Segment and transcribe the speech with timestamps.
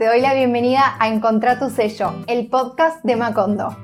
[0.00, 3.76] Te doy la bienvenida a Encontrar tu sello, el podcast de Macondo.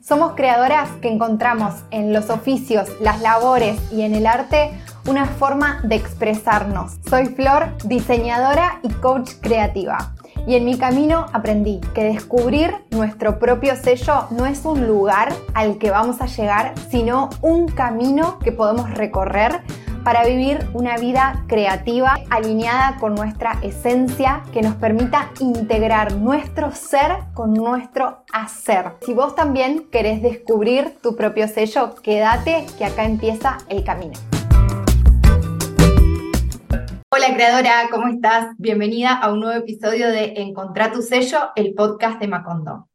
[0.00, 4.72] Somos creadoras que encontramos en los oficios, las labores y en el arte
[5.06, 6.96] una forma de expresarnos.
[7.08, 10.12] Soy Flor, diseñadora y coach creativa.
[10.44, 15.78] Y en mi camino aprendí que descubrir nuestro propio sello no es un lugar al
[15.78, 19.60] que vamos a llegar, sino un camino que podemos recorrer
[20.04, 27.12] para vivir una vida creativa alineada con nuestra esencia que nos permita integrar nuestro ser
[27.34, 28.92] con nuestro hacer.
[29.02, 34.14] Si vos también querés descubrir tu propio sello, quédate que acá empieza el camino.
[37.12, 38.54] Hola creadora, ¿cómo estás?
[38.56, 42.88] Bienvenida a un nuevo episodio de Encontrar tu sello, el podcast de Macondo.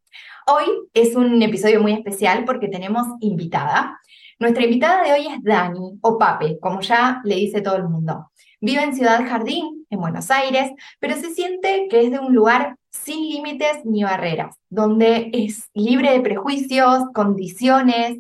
[0.48, 4.00] Hoy es un episodio muy especial porque tenemos invitada.
[4.40, 8.32] Nuestra invitada de hoy es Dani, o Pape, como ya le dice todo el mundo.
[8.60, 12.76] Vive en Ciudad Jardín, en Buenos Aires, pero se siente que es de un lugar
[12.90, 18.18] sin límites ni barreras, donde es libre de prejuicios, condiciones,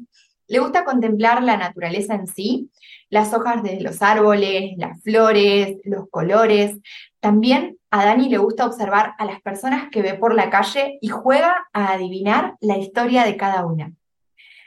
[0.47, 2.69] le gusta contemplar la naturaleza en sí
[3.09, 6.77] las hojas de los árboles, las flores, los colores.
[7.19, 11.07] También a Dani le gusta observar a las personas que ve por la calle y
[11.09, 13.93] juega a adivinar la historia de cada una.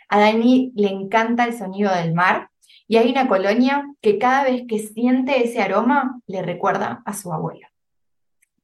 [0.09, 2.51] A Dani le encanta el sonido del mar
[2.87, 7.33] y hay una colonia que cada vez que siente ese aroma le recuerda a su
[7.33, 7.71] abuela.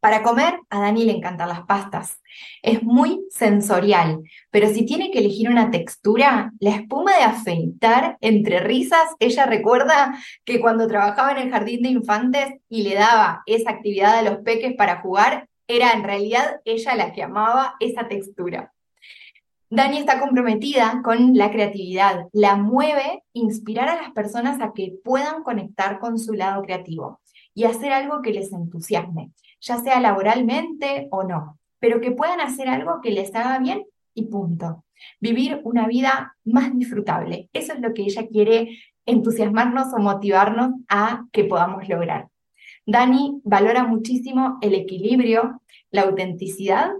[0.04, 2.20] Para comer, a Dani le encantan las pastas.
[2.60, 8.60] Es muy sensorial, pero si tiene que elegir una textura, la espuma de afeitar entre
[8.60, 13.70] risas, ella recuerda que cuando trabajaba en el jardín de infantes y le daba esa
[13.70, 18.73] actividad a los peques para jugar, era en realidad ella la que amaba esa textura.
[19.74, 25.42] Dani está comprometida con la creatividad, la mueve inspirar a las personas a que puedan
[25.42, 27.20] conectar con su lado creativo
[27.54, 29.32] y hacer algo que les entusiasme
[29.64, 34.26] ya sea laboralmente o no, pero que puedan hacer algo que les haga bien y
[34.26, 34.84] punto.
[35.20, 37.48] Vivir una vida más disfrutable.
[37.52, 42.28] Eso es lo que ella quiere entusiasmarnos o motivarnos a que podamos lograr.
[42.86, 46.90] Dani valora muchísimo el equilibrio, la autenticidad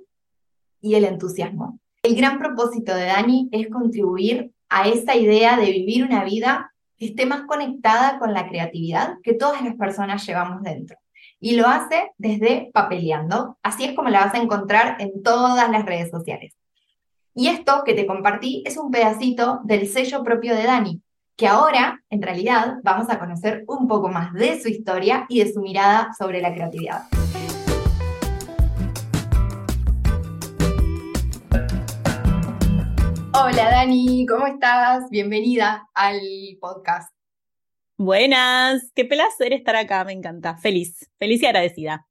[0.80, 1.78] y el entusiasmo.
[2.04, 7.06] El gran propósito de Dani es contribuir a esa idea de vivir una vida que
[7.06, 10.98] esté más conectada con la creatividad que todas las personas llevamos dentro
[11.40, 13.56] y lo hace desde Papeleando.
[13.62, 16.54] Así es como la vas a encontrar en todas las redes sociales.
[17.34, 21.00] Y esto que te compartí es un pedacito del sello propio de Dani,
[21.36, 25.50] que ahora, en realidad, vamos a conocer un poco más de su historia y de
[25.50, 27.04] su mirada sobre la creatividad.
[33.36, 35.10] Hola Dani, ¿cómo estás?
[35.10, 36.20] Bienvenida al
[36.60, 37.12] podcast.
[37.98, 40.56] Buenas, qué placer estar acá, me encanta.
[40.56, 42.06] Feliz, feliz y agradecida.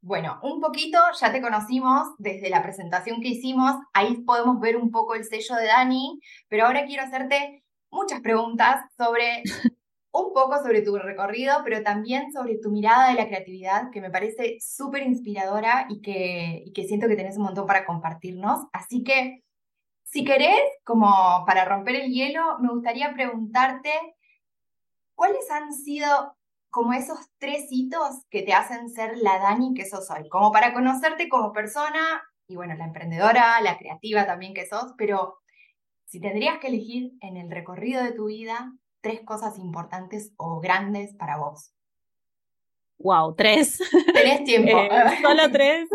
[0.00, 4.90] Bueno, un poquito, ya te conocimos desde la presentación que hicimos, ahí podemos ver un
[4.90, 9.42] poco el sello de Dani, pero ahora quiero hacerte muchas preguntas sobre
[10.12, 14.10] un poco sobre tu recorrido, pero también sobre tu mirada de la creatividad, que me
[14.10, 18.60] parece súper inspiradora y que, y que siento que tenés un montón para compartirnos.
[18.72, 19.42] Así que,
[20.10, 23.90] si querés, como para romper el hielo, me gustaría preguntarte
[25.14, 26.36] ¿cuáles han sido
[26.70, 30.28] como esos tres hitos que te hacen ser la Dani que sos hoy?
[30.28, 35.38] Como para conocerte como persona y bueno, la emprendedora, la creativa también que sos, pero
[36.06, 41.14] si tendrías que elegir en el recorrido de tu vida tres cosas importantes o grandes
[41.16, 41.74] para vos.
[42.98, 43.78] Wow, tres.
[44.12, 44.76] Tenés tiempo.
[44.90, 45.88] Eh, ¿Solo tres?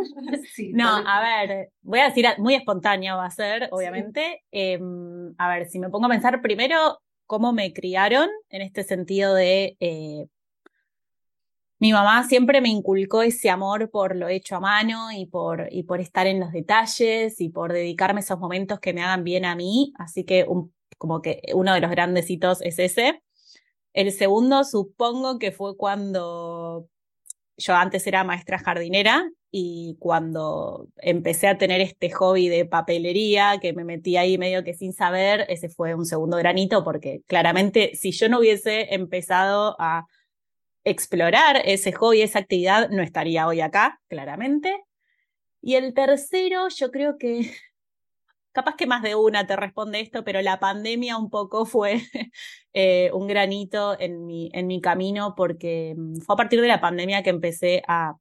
[0.74, 4.44] no, a ver, voy a decir, muy espontáneo va a ser, obviamente.
[4.52, 9.34] Em, a ver, si me pongo a pensar primero, cómo me criaron en este sentido
[9.34, 9.76] de...
[9.80, 10.28] Eh,
[11.80, 15.84] mi mamá siempre me inculcó ese amor por lo hecho a mano y por, y
[15.84, 19.54] por estar en los detalles y por dedicarme esos momentos que me hagan bien a
[19.56, 19.94] mí.
[19.98, 20.46] Así que
[20.98, 23.22] como que uno de los grandes hitos es ese.
[23.92, 26.88] El segundo supongo que fue cuando
[27.58, 33.74] yo antes era maestra jardinera y cuando empecé a tener este hobby de papelería, que
[33.74, 38.12] me metí ahí medio que sin saber, ese fue un segundo granito, porque claramente si
[38.12, 40.06] yo no hubiese empezado a
[40.84, 44.84] explorar ese hobby, esa actividad, no estaría hoy acá, claramente.
[45.62, 47.52] Y el tercero, yo creo que,
[48.54, 52.02] capaz que más de una te responde esto, pero la pandemia un poco fue
[52.74, 56.82] eh, un granito en mi, en mi camino, porque mm, fue a partir de la
[56.82, 58.16] pandemia que empecé a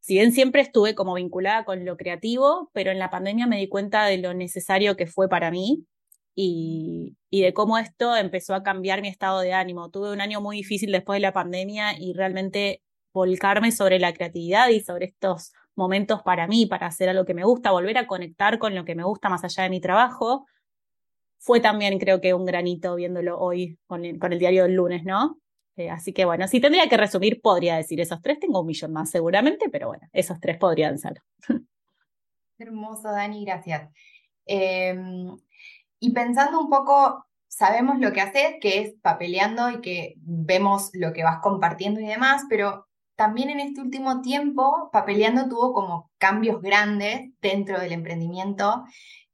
[0.00, 3.68] si bien siempre estuve como vinculada con lo creativo, pero en la pandemia me di
[3.68, 5.84] cuenta de lo necesario que fue para mí
[6.34, 9.90] y, de cómo esto empezó a cambiar mi estado de ánimo.
[9.90, 12.82] Tuve un año muy difícil después de la pandemia y realmente
[13.12, 17.42] volcarme sobre la creatividad y sobre estos momentos para mí, para hacer algo que me
[17.42, 20.46] gusta, volver a conectar con lo que me gusta más allá de mi trabajo,
[21.38, 25.38] fue también creo que un granito viéndolo hoy con el, diario del lunes, ¿no?
[25.76, 28.92] Eh, así que bueno, si tendría que resumir, podría decir esos tres, tengo un millón
[28.92, 31.22] más seguramente, pero bueno, esos tres podrían ser.
[32.58, 33.90] Hermoso, Dani, gracias.
[34.44, 35.34] Em,
[35.98, 41.14] y pensando un poco, sabemos lo que haces, que es papeleando y que vemos lo
[41.14, 42.86] que vas compartiendo y demás, pero
[43.20, 48.84] también en este último tiempo, Papeleando tuvo como cambios grandes dentro del emprendimiento.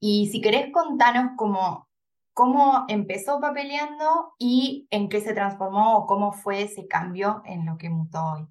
[0.00, 1.88] Y si querés contanos cómo,
[2.32, 7.78] cómo empezó Papeleando y en qué se transformó o cómo fue ese cambio en lo
[7.78, 8.48] que mutó hoy.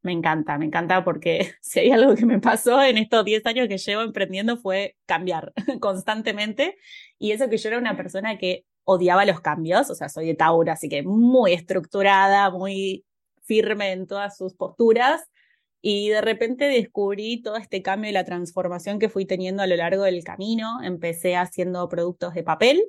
[0.00, 3.68] Me encanta, me encanta porque si hay algo que me pasó en estos 10 años
[3.68, 6.78] que llevo emprendiendo fue cambiar constantemente.
[7.18, 10.34] Y eso que yo era una persona que odiaba los cambios, o sea, soy de
[10.34, 13.04] Tauro, así que muy estructurada, muy
[13.46, 15.22] firme en todas sus posturas
[15.80, 19.76] y de repente descubrí todo este cambio y la transformación que fui teniendo a lo
[19.76, 20.82] largo del camino.
[20.82, 22.82] Empecé haciendo productos de papel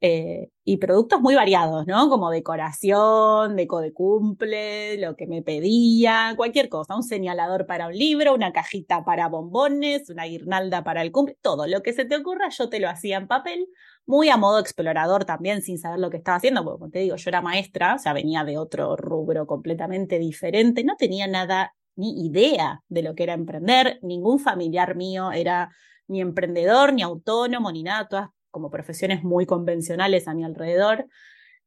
[0.00, 2.08] eh, y productos muy variados, ¿no?
[2.10, 7.94] Como decoración, deco de cumple, lo que me pedía, cualquier cosa, un señalador para un
[7.94, 12.16] libro, una cajita para bombones, una guirnalda para el cumple, todo lo que se te
[12.16, 13.68] ocurra yo te lo hacía en papel
[14.06, 17.16] muy a modo explorador también, sin saber lo que estaba haciendo, porque como te digo,
[17.16, 22.26] yo era maestra, o sea, venía de otro rubro completamente diferente, no tenía nada ni
[22.26, 25.70] idea de lo que era emprender, ningún familiar mío era
[26.08, 31.06] ni emprendedor, ni autónomo, ni nada, todas como profesiones muy convencionales a mi alrededor.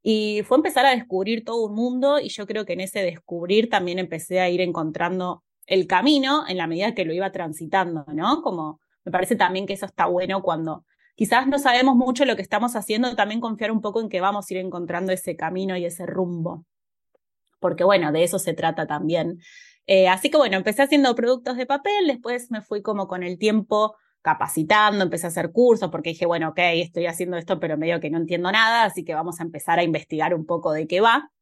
[0.02, 3.70] Y fue empezar a descubrir todo un mundo y yo creo que en ese descubrir
[3.70, 8.42] también empecé a ir encontrando el camino en la medida que lo iba transitando, ¿no?
[8.42, 10.86] Como me parece también que eso está bueno cuando
[11.20, 14.50] quizás no sabemos mucho lo que estamos haciendo, también confiar un poco en que vamos
[14.50, 16.64] a ir encontrando ese camino y ese rumbo.
[17.60, 19.42] Porque bueno, de eso se trata también.
[19.86, 23.38] Eh, así que bueno, empecé haciendo productos de papel, después me fui como con el
[23.38, 28.00] tiempo capacitando, empecé a hacer cursos porque dije, bueno, ok, estoy haciendo esto, pero medio
[28.00, 31.02] que no entiendo nada, así que vamos a empezar a investigar un poco de qué
[31.02, 31.34] va.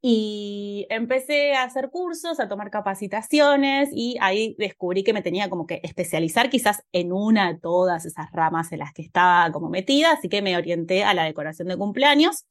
[0.00, 5.66] Y empecé a hacer cursos, a tomar capacitaciones y ahí descubrí que me tenía como
[5.66, 10.12] que especializar quizás en una de todas esas ramas en las que estaba como metida,
[10.12, 12.46] así que me orienté a la decoración de cumpleaños.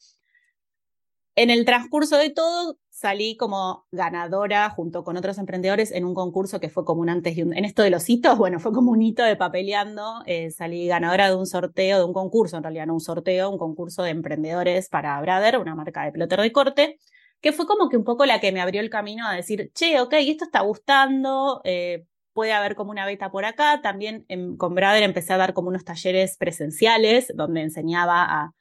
[1.36, 6.60] En el transcurso de todo salí como ganadora junto con otros emprendedores en un concurso
[6.60, 7.56] que fue como un antes y un...
[7.56, 10.22] En esto de los hitos, bueno, fue como un hito de papeleando.
[10.26, 13.58] Eh, salí ganadora de un sorteo, de un concurso, en realidad no un sorteo, un
[13.58, 17.00] concurso de emprendedores para Brother, una marca de plotter de corte
[17.42, 20.00] que fue como que un poco la que me abrió el camino a decir, che,
[20.02, 23.82] ok, esto está gustando, eh, puede haber como una beta por acá.
[23.82, 24.26] También
[24.58, 28.54] con Brader empecé a dar como unos talleres presenciales donde enseñaba a,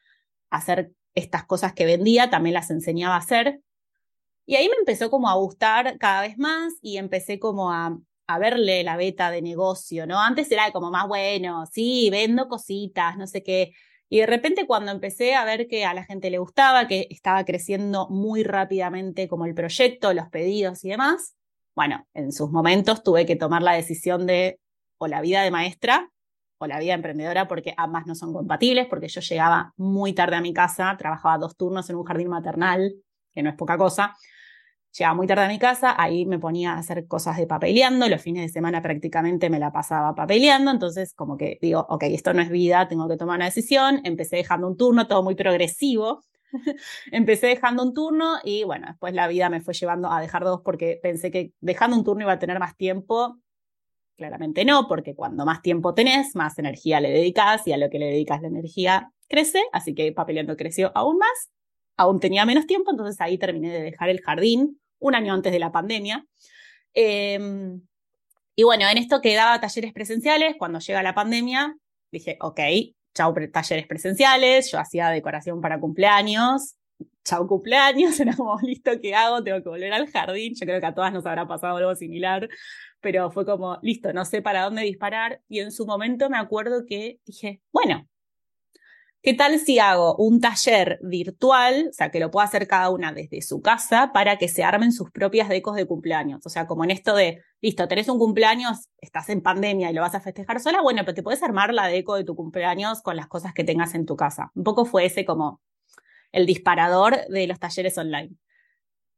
[0.50, 3.60] hacer estas cosas que vendía, también las enseñaba a hacer.
[4.46, 8.38] Y ahí me empezó como a gustar cada vez más y empecé como a, a
[8.38, 10.20] verle la beta de negocio, ¿no?
[10.20, 13.72] Antes era como más bueno, sí, vendo cositas, no sé qué.
[14.08, 17.44] Y de repente cuando empecé a ver que a la gente le gustaba, que estaba
[17.44, 21.34] creciendo muy rápidamente como el proyecto, los pedidos y demás,
[21.74, 24.58] bueno, en sus momentos tuve que tomar la decisión de
[24.98, 26.10] o la vida de maestra
[26.58, 30.40] o la vida emprendedora porque ambas no son compatibles, porque yo llegaba muy tarde a
[30.40, 32.94] mi casa, trabajaba dos turnos en un jardín maternal,
[33.34, 34.16] que no es poca cosa,
[34.92, 38.22] Llegaba muy tarde a mi casa, ahí me ponía a hacer cosas de papeleando, los
[38.22, 42.40] fines de semana prácticamente me la pasaba papeleando, entonces como que digo, ok, esto no
[42.40, 46.22] es vida, tengo que tomar una decisión, empecé dejando un turno, todo muy progresivo,
[47.12, 50.62] empecé dejando un turno y bueno, después la vida me fue llevando a dejar dos
[50.64, 53.38] porque pensé que dejando un turno iba a tener más tiempo.
[54.16, 57.98] Claramente no, porque cuando más tiempo tenés, más energía le dedicas y a lo que
[57.98, 61.50] le dedicas la energía crece, así que papeleando creció aún más.
[61.96, 65.58] Aún tenía menos tiempo, entonces ahí terminé de dejar el jardín un año antes de
[65.58, 66.24] la pandemia.
[66.94, 67.80] Em,
[68.54, 70.56] y bueno, en esto quedaba talleres presenciales.
[70.58, 71.76] Cuando llega la pandemia,
[72.10, 72.60] dije, ok,
[73.14, 74.70] chau talleres presenciales.
[74.70, 76.76] Yo hacía decoración para cumpleaños.
[77.24, 78.18] Chau cumpleaños.
[78.20, 79.42] Era como, listo, ¿qué hago?
[79.42, 80.54] Tengo que volver al jardín.
[80.54, 82.48] Yo creo que a todas nos habrá pasado algo similar.
[83.00, 85.42] Pero fue como, listo, no sé para dónde disparar.
[85.48, 88.08] Y en su momento me acuerdo que dije, bueno,
[89.26, 93.12] ¿Qué tal si hago un taller virtual, o sea, que lo pueda hacer cada una
[93.12, 96.46] desde su casa para que se armen sus propias decos de cumpleaños?
[96.46, 100.02] O sea, como en esto de, listo, tenés un cumpleaños, estás en pandemia y lo
[100.02, 103.16] vas a festejar sola, bueno, pero te puedes armar la deco de tu cumpleaños con
[103.16, 104.52] las cosas que tengas en tu casa.
[104.54, 105.60] Un poco fue ese como
[106.30, 108.30] el disparador de los talleres online.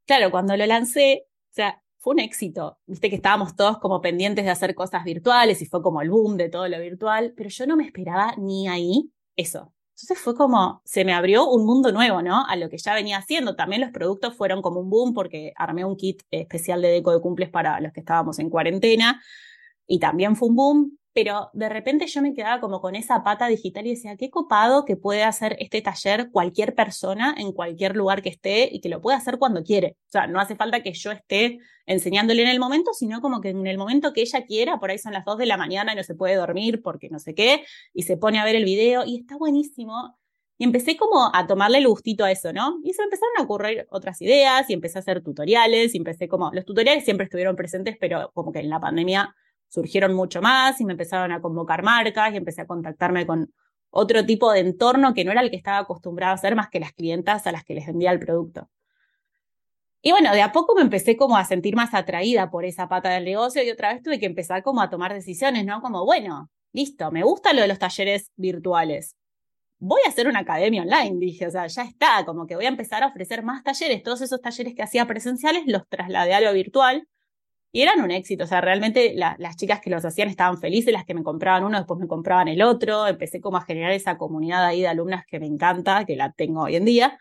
[0.06, 2.78] Claro, cuando lo lancé, o sea, fue un éxito.
[2.86, 6.38] Viste que estábamos todos como pendientes de hacer cosas virtuales y fue como el boom
[6.38, 9.74] de todo lo virtual, pero yo no me esperaba ni ahí eso.
[10.00, 12.47] Entonces fue como, se me abrió un mundo nuevo, ¿no?
[12.47, 13.57] A lo que ya venía haciendo.
[13.57, 17.21] También los productos fueron como un boom porque armé un kit especial de deco de
[17.21, 19.21] cumples para los que estábamos en cuarentena.
[19.87, 23.48] y también fue un boom, pero de repente yo me quedaba como con esa pata
[23.48, 28.22] digital y decía, qué copado que puede hacer este taller cualquier persona en cualquier lugar
[28.22, 29.96] que esté y que lo pueda hacer cuando quiere.
[30.06, 33.48] O sea, no hace falta que yo esté enseñándole en el momento, sino como que
[33.48, 35.96] en el momento que ella quiera, por ahí son las dos de la mañana y
[35.96, 39.02] no se puede dormir porque no sé qué, y se pone a ver el video
[39.04, 40.16] y está buenísimo.
[40.56, 42.78] Y empecé como a tomarle el gustito a eso, ¿no?
[42.84, 46.28] Y se me empezaron a ocurrir otras ideas y empecé a hacer tutoriales y empecé
[46.28, 49.34] como, los tutoriales siempre estuvieron presentes, pero como que en la pandemia
[49.68, 53.52] surgieron mucho más y me empezaron a convocar marcas y empecé a contactarme con
[53.90, 56.80] otro tipo de entorno que no era el que estaba acostumbrado a hacer más que
[56.80, 58.68] las clientas a las que les vendía el producto.
[60.00, 63.10] Y bueno, de a poco me empecé como a sentir más atraída por esa pata
[63.10, 65.80] del negocio y otra vez tuve que empezar como a tomar decisiones, ¿no?
[65.80, 69.16] Como, bueno, listo, me gusta lo de los talleres virtuales.
[69.80, 72.68] Voy a hacer una academia online, dije, o sea, ya está, como que voy a
[72.68, 74.02] empezar a ofrecer más talleres.
[74.02, 77.08] Todos esos talleres que hacía presenciales los trasladé a lo virtual
[77.78, 81.04] y eran un éxito, o sea, realmente las chicas que los hacían estaban felices, las
[81.04, 84.64] que me compraban uno, después me compraban el otro, empecé como a generar esa comunidad
[84.66, 87.20] ahí de alumnas que me encanta, que la tengo hoy en día.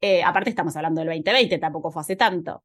[0.00, 2.62] Eh, aparte estamos hablando del 2020, tampoco fue hace tanto.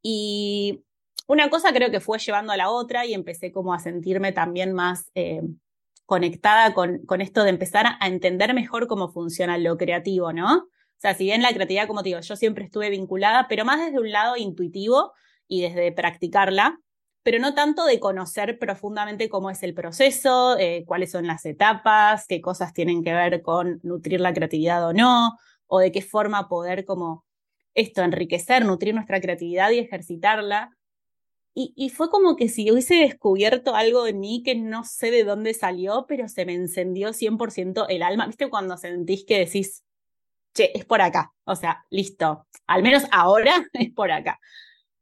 [0.00, 0.82] Y
[1.26, 4.72] una cosa creo que fue llevando a la otra y empecé como a sentirme también
[4.72, 5.42] más eh,
[6.06, 10.60] conectada con, con esto de empezar a entender mejor cómo funciona lo creativo, ¿no?
[10.60, 13.84] O sea, si bien la creatividad, como te digo, yo siempre estuve vinculada, pero más
[13.84, 15.12] desde un lado intuitivo,
[15.48, 16.78] y desde practicarla,
[17.22, 22.26] pero no tanto de conocer profundamente cómo es el proceso, eh, cuáles son las etapas,
[22.28, 25.36] qué cosas tienen que ver con nutrir la creatividad o no,
[25.66, 27.24] o de qué forma poder como
[27.74, 30.70] esto, enriquecer, nutrir nuestra creatividad y ejercitarla.
[31.58, 35.54] Y, fue como que si hubiese descubierto algo en mí que no sé de dónde
[35.54, 38.26] salió, pero se me encendió 100% el alma.
[38.26, 39.82] ¿Viste cuando sentís que decís,
[40.52, 41.32] che, es por acá?
[41.44, 44.38] O sea, listo, al menos ahora es por acá.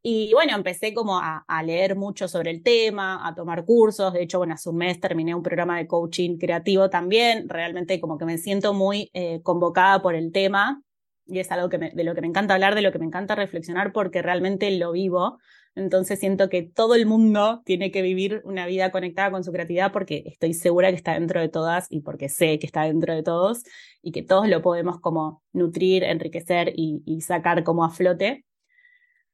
[0.07, 4.13] Y bueno, empecé como a, leer mucho sobre el tema, a tomar cursos.
[4.13, 7.49] De hecho, bueno, hace un mes terminé un programa de coaching creativo también.
[7.49, 10.83] Realmente como que me siento muy eh, convocada por el tema
[11.25, 13.35] y es algo que de lo que me encanta hablar, de lo que me encanta
[13.35, 15.39] reflexionar porque realmente lo vivo.
[15.75, 19.91] Entonces siento que todo el mundo tiene que vivir una vida conectada con su creatividad
[19.91, 23.23] porque estoy segura que está dentro de todas y porque sé que está dentro de
[23.23, 23.63] todos
[24.03, 28.45] y que todos lo podemos como nutrir, enriquecer y, y sacar como a flote.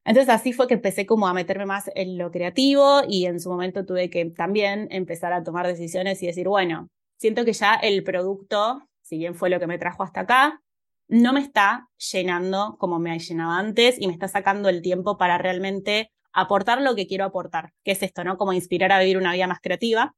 [0.05, 3.51] Entonces así fue que empecé como a meterme más en lo creativo y en su
[3.51, 6.89] momento tuve que también empezar a tomar decisiones y decir, bueno,
[7.19, 10.63] siento que ya el producto, si bien fue lo que me trajo hasta acá,
[11.09, 15.39] no me está llenando como me llenado antes y me está sacando el tiempo para
[15.39, 18.39] realmente aportar lo que quiero aportar, que es esto, ¿no?
[18.39, 20.15] Como inspirar a vivir una vida más creativa.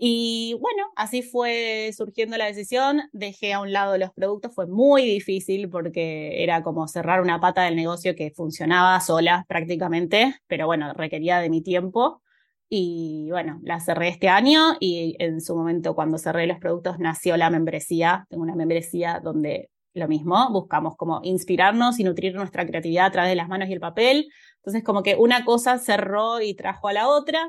[0.00, 3.02] Y bueno, así fue surgiendo la decisión.
[3.12, 7.62] Dejé a un lado los productos, fue muy difícil porque era como cerrar una pata
[7.64, 12.22] del negocio que funcionaba sola prácticamente, pero bueno, requería de mi tiempo.
[12.68, 17.36] Y bueno, la cerré este año y en su momento cuando cerré los productos nació
[17.36, 18.26] la membresía.
[18.28, 23.30] Tengo una membresía donde lo mismo, buscamos como inspirarnos y nutrir nuestra creatividad a través
[23.30, 24.28] de las manos y el papel.
[24.58, 27.48] Entonces como que una cosa cerró y trajo a la otra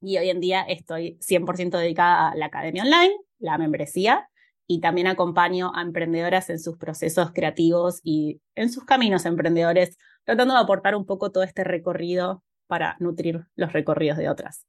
[0.00, 4.28] y hoy en día estoy 100% dedicada a la academia online, la membresía,
[4.66, 10.54] y también acompaño a emprendedoras en sus procesos creativos y en sus caminos emprendedores, tratando
[10.54, 14.66] de aportar un poco todo este recorrido para nutrir los recorridos de otras.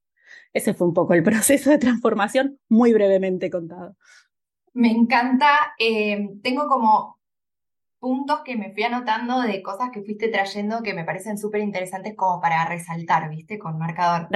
[0.53, 3.95] Ese fue un poco el proceso de transformación, muy brevemente contado.
[4.73, 7.17] Me encanta, eh, tengo como
[7.99, 12.13] puntos que me fui anotando de cosas que fuiste trayendo que me parecen súper interesantes
[12.15, 13.57] como para resaltar, ¿viste?
[13.57, 14.27] Con marcador.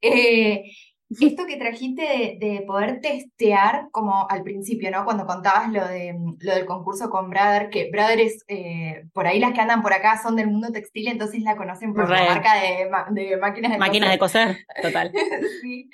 [0.00, 0.64] Eh,
[1.08, 2.02] esto que trajiste
[2.40, 5.04] de, poder testear, como al principio, ¿no?
[5.04, 9.38] Cuando contabas lo, de, lo del concurso con Brother, que Brother es, eh, por ahí
[9.38, 12.54] las que andan por acá son del mundo textil, entonces la conocen por la marca
[12.54, 15.12] de, de, máquinas de máquinas de coser, total.
[15.62, 15.88] sí.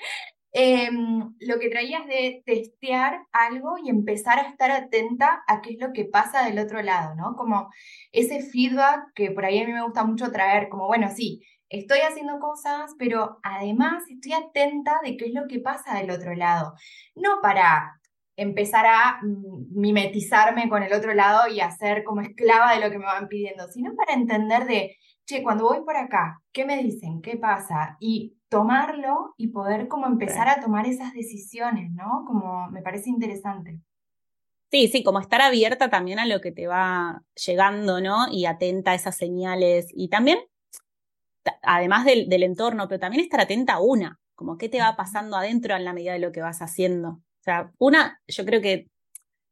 [0.55, 5.81] Em, lo que traías de testear algo y empezar a estar atenta a qué es
[5.81, 7.37] lo que pasa del otro lado, ¿no?
[7.37, 7.71] Como
[8.13, 11.43] ese feedback que por ahí a mí me gusta mucho traer, como, bueno, sí,
[11.73, 16.35] estoy haciendo cosas, pero además estoy atenta de qué es lo que pasa del otro
[16.35, 16.75] lado.
[17.17, 17.99] No para
[18.37, 22.99] empezar a mm, mimetizarme con el otro lado y hacer como esclava de lo que
[22.99, 27.23] me van pidiendo, sino para entender de, che, cuando voy por acá, ¿qué me dicen?
[27.23, 27.97] ¿Qué pasa?
[28.01, 32.25] Y tomarlo y poder como empezar a tomar esas decisiones, ¿no?
[32.27, 33.81] Como me parece interesante.
[34.71, 38.27] Sí, sí, como estar abierta también a lo que te va llegando, ¿no?
[38.31, 39.89] Y atenta a esas señales.
[39.95, 40.39] Y también
[41.63, 45.77] además del, entorno, pero también estar atenta a una, como qué te va pasando adentro
[45.77, 47.09] en la medida de lo que vas haciendo.
[47.09, 48.89] O sea, una, yo creo que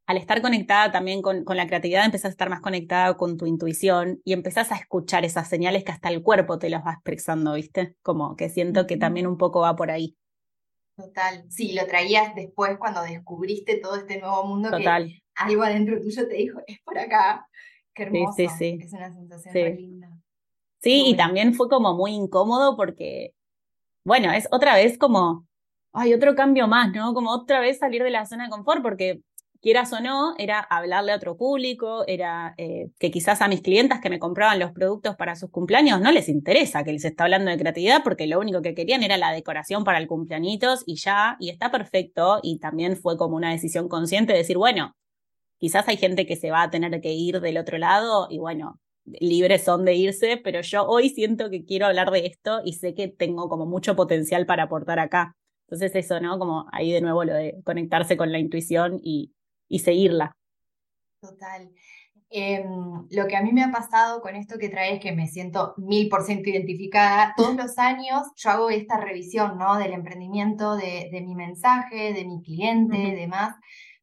[0.07, 3.45] al estar conectada también con, con, la creatividad, empezás a estar más conectada con tu
[3.45, 7.53] intuición y empezás a escuchar esas señales que hasta el cuerpo te las va expresando,
[7.53, 7.95] ¿viste?
[8.01, 10.17] Como que siento que también un poco va por ahí.
[10.95, 15.07] Total, sí, lo traías después cuando descubriste todo este nuevo mundo Total.
[15.07, 17.47] que algo adentro tuyo te dijo, es por acá.
[17.93, 18.33] Qué hermoso.
[18.35, 18.79] Sí, sí, sí.
[18.81, 20.20] Es una sensación muy linda.
[20.81, 23.33] Sí, y también fue como muy incómodo porque,
[24.03, 25.47] bueno, es otra vez como,
[25.93, 27.13] ay, otro cambio más, ¿no?
[27.13, 29.21] Como otra vez salir de la zona de confort, porque
[29.61, 34.01] quieras o no, era hablarle a otro público, era eh, que quizás a mis clientas
[34.01, 37.51] que me compraban los productos para sus cumpleaños no les interesa que les esté hablando
[37.51, 41.37] de creatividad porque lo único que querían era la decoración para el cumpleañitos y ya,
[41.39, 44.95] y está perfecto, y también fue como una decisión consciente de decir, bueno,
[45.59, 48.79] quizás hay gente que se va a tener que ir del otro lado y bueno,
[49.05, 52.93] libres son de irse, pero yo hoy siento que quiero hablar de esto y sé
[52.93, 55.35] que tengo como mucho potencial para aportar acá.
[55.67, 56.37] Entonces eso, ¿no?
[56.37, 59.33] Como ahí de nuevo lo de conectarse con la intuición y,
[59.67, 60.35] y seguirla.
[61.21, 61.71] Total.
[62.33, 65.73] Em, lo que a mí me ha pasado con esto que traes, que me siento
[65.77, 69.77] mil por ciento identificada, todos los años yo hago esta revisión, ¿no?
[69.77, 73.55] Del emprendimiento, de, de mi mensaje, de mi cliente, y demás,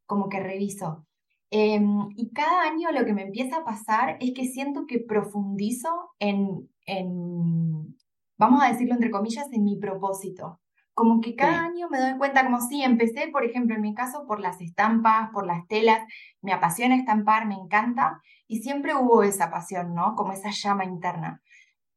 [0.04, 1.07] como que reviso.
[1.50, 6.10] Em, y cada año lo que me empieza a pasar es que siento que profundizo
[6.18, 7.96] en, en,
[8.36, 10.60] vamos a decirlo entre comillas, en mi propósito.
[10.94, 14.26] Como que cada año me doy cuenta, como si empecé, por ejemplo, en mi caso,
[14.26, 16.00] por las estampas, por las telas,
[16.42, 20.16] me apasiona estampar, me encanta, y siempre hubo esa pasión, ¿no?
[20.16, 21.40] Como esa llama interna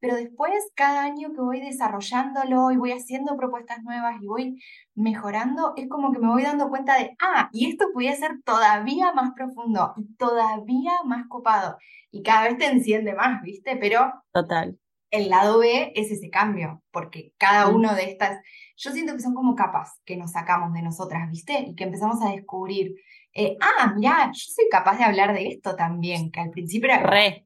[0.02, 4.62] pero después cada año que voy desarrollándolo y voy haciendo propuestas nuevas y voy
[4.96, 9.14] mejorando, es como que me voy dando cuenta de, ah, y esto podía ser todavía
[9.14, 11.78] más profundo y todavía más copado.
[12.10, 13.78] Y cada vez te enciende más, ¿viste?
[13.78, 14.12] Pero...
[14.34, 14.78] Total.
[15.12, 17.76] El lado B es ese cambio, porque cada mm.
[17.76, 18.40] uno de estas,
[18.78, 21.60] yo siento que son como capas que nos sacamos de nosotras, ¿viste?
[21.60, 22.96] Y que empezamos a descubrir,
[23.36, 27.04] eh, ah, mira, yo soy capaz de hablar de esto también, que al principio era...
[27.04, 27.46] Re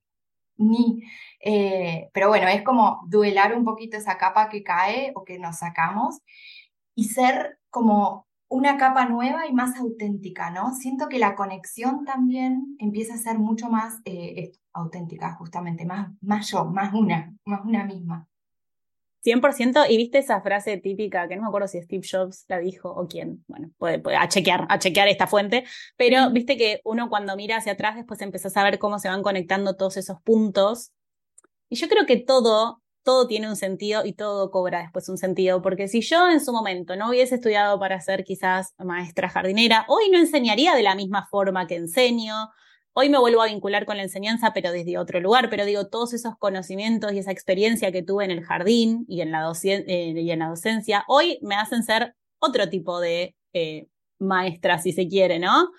[0.57, 1.03] ni.
[1.47, 5.59] Eh, pero bueno, es como duelar un poquito esa capa que cae o que nos
[5.59, 6.21] sacamos
[6.95, 10.73] y ser como una capa nueva y más auténtica, ¿no?
[10.73, 16.49] Siento que la conexión también empieza a ser mucho más eh, auténtica, justamente, más, más
[16.49, 18.27] yo, más una, más una misma.
[19.23, 22.89] 100%, y viste esa frase típica, que no me acuerdo si Steve Jobs la dijo
[22.89, 25.63] o quién, bueno, puede, a chequear, a chequear esta fuente,
[25.97, 29.23] pero viste que uno cuando mira hacia atrás después empieza a saber cómo se van
[29.23, 30.91] conectando todos esos puntos.
[31.69, 35.61] Y yo creo que todo, todo tiene un sentido y todo cobra después un sentido,
[35.61, 40.09] porque si yo en su momento no hubiese estudiado para ser quizás maestra jardinera, hoy
[40.11, 42.49] no enseñaría de la misma forma que enseño,
[42.97, 46.13] Hoy me vuelvo a vincular con la enseñanza, pero desde otro lugar, pero digo, todos
[46.13, 50.31] esos conocimientos y esa experiencia que tuve en el jardín y en la, eh, y
[50.31, 55.39] en la docencia, hoy me hacen ser otro tipo de eh, maestra, si se quiere,
[55.39, 55.71] ¿no?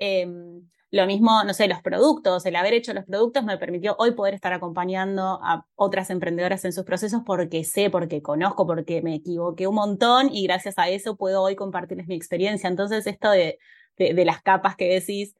[0.00, 4.12] Em, lo mismo, no sé, los productos, el haber hecho los productos me permitió hoy
[4.12, 9.16] poder estar acompañando a otras emprendedoras en sus procesos porque sé, porque conozco, porque me
[9.16, 12.68] equivoqué un montón y gracias a eso puedo hoy compartirles mi experiencia.
[12.68, 13.58] Entonces, esto de,
[13.96, 15.34] de las capas que decís,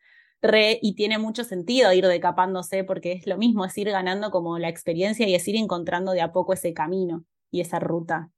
[0.82, 4.68] y tiene mucho sentido ir decapándose porque es lo mismo, es ir ganando como la
[4.68, 8.30] experiencia y es ir encontrando de a poco ese camino y esa ruta.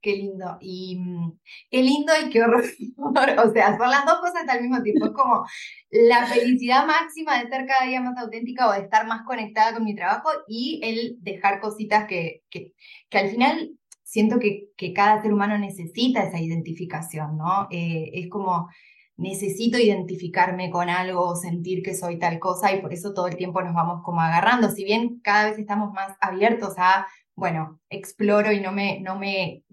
[0.00, 0.58] Qué lindo.
[0.60, 1.38] Y mm,
[1.70, 2.64] qué lindo y qué horror.
[3.44, 5.06] O sea, son las dos cosas al mismo tiempo.
[5.06, 5.44] Es como
[5.90, 9.84] la felicidad máxima de ser cada día más auténtica o de estar más conectada con
[9.84, 12.72] mi trabajo y el dejar cositas que, que,
[13.12, 17.68] al final siento que, que, cada ser humano necesita esa identificación, ¿no?
[17.70, 18.68] Eh, es como
[19.16, 23.62] necesito identificarme con algo sentir que soy tal cosa y por eso todo el tiempo
[23.62, 24.70] nos vamos como agarrando.
[24.70, 29.64] Si bien cada vez estamos más abiertos a, bueno, exploro y no me, no me,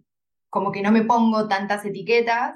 [0.49, 2.55] como que no me pongo tantas etiquetas,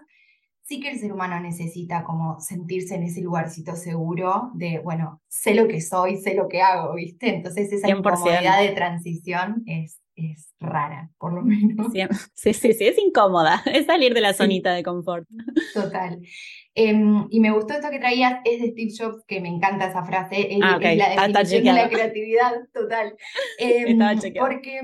[0.63, 5.53] sí que el ser humano necesita como sentirse en ese lugarcito seguro de, bueno, sé
[5.53, 7.35] lo que soy, sé lo que hago, ¿viste?
[7.35, 11.87] Entonces esa incomodidad de transición es, es rara, por lo menos.
[12.33, 15.27] Sí, sí, sí, es incómoda, es salir de la zonita de confort.
[15.73, 16.21] Total.
[16.75, 20.03] Em, y me gustó esto que traías, es de Steve Jobs, que me encanta esa
[20.03, 23.15] frase, es, ah, la definición de la creatividad, total.
[23.59, 23.99] Em,
[24.39, 24.81] porque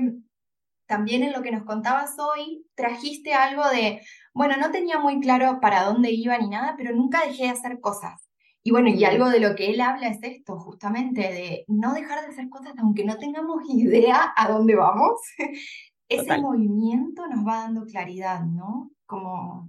[0.86, 4.00] también en lo que nos contabas hoy, trajiste algo de,
[4.34, 7.80] bueno, no tenía muy claro para dónde iba ni nada, pero nunca dejé de hacer
[7.80, 8.28] cosas.
[8.62, 12.20] Y bueno, y algo de lo que él habla es esto, justamente, de no dejar
[12.20, 15.20] de hacer cosas aunque no tengamos idea a dónde vamos.
[16.08, 18.90] Ese movimiento nos va dando claridad, ¿no?
[19.06, 19.68] Como...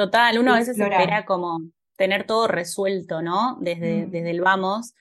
[0.00, 1.60] Total, uno a veces espera como
[1.96, 3.58] tener todo resuelto, ¿no?
[3.60, 4.10] Desde, mm.
[4.10, 4.94] desde el vamos.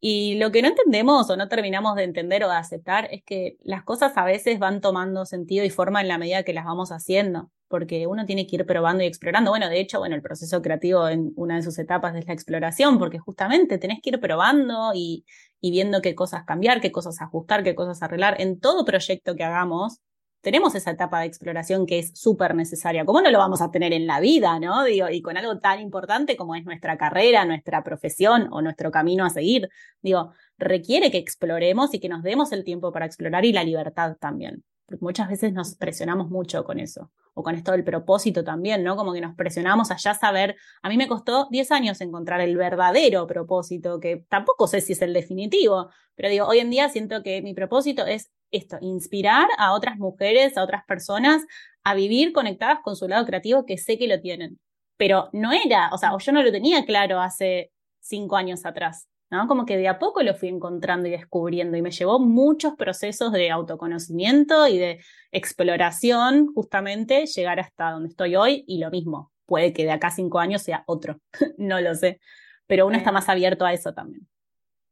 [0.00, 3.58] Y lo que no entendemos o no terminamos de entender o de aceptar es que
[3.62, 6.90] las cosas a veces van tomando sentido y forma en la medida que las vamos
[6.90, 7.52] haciendo.
[7.68, 9.52] porque uno tiene que ir probando y explorando.
[9.52, 12.98] Bueno, de hecho, bueno, el proceso creativo en una de sus etapas es la exploración,
[12.98, 15.24] porque justamente tenés que ir probando y,
[15.60, 18.40] y viendo qué cosas cambiar, qué cosas ajustar, qué cosas arreglar.
[18.40, 20.00] En todo proyecto que hagamos,
[20.44, 23.04] tenemos esa etapa de exploración que es súper necesaria.
[23.06, 24.84] ¿Cómo no lo vamos a tener en la vida, no?
[24.84, 29.24] Digo, y con algo tan importante como es nuestra carrera, nuestra profesión o nuestro camino
[29.24, 29.70] a seguir.
[30.02, 34.16] Digo, requiere que exploremos y que nos demos el tiempo para explorar y la libertad
[34.20, 34.62] también.
[34.86, 37.10] Porque muchas veces nos presionamos mucho con eso.
[37.32, 38.96] O con esto del propósito también, ¿no?
[38.96, 40.56] Como que nos presionamos a saber.
[40.82, 45.00] A mí me costó 10 años encontrar el verdadero propósito, que tampoco sé si es
[45.00, 49.72] el definitivo, pero digo, hoy en día siento que mi propósito es esto, inspirar a
[49.72, 51.42] otras mujeres, a otras personas
[51.84, 54.58] a vivir conectadas con su lado creativo que sé que lo tienen.
[54.96, 59.46] Pero no era, o sea, yo no lo tenía claro hace cinco años atrás, ¿no?
[59.48, 63.32] Como que de a poco lo fui encontrando y descubriendo y me llevó muchos procesos
[63.32, 65.00] de autoconocimiento y de
[65.32, 69.32] exploración, justamente, llegar hasta donde estoy hoy y lo mismo.
[69.46, 71.20] Puede que de acá cinco años sea otro,
[71.58, 72.20] no lo sé,
[72.66, 74.26] pero uno está más abierto a eso también.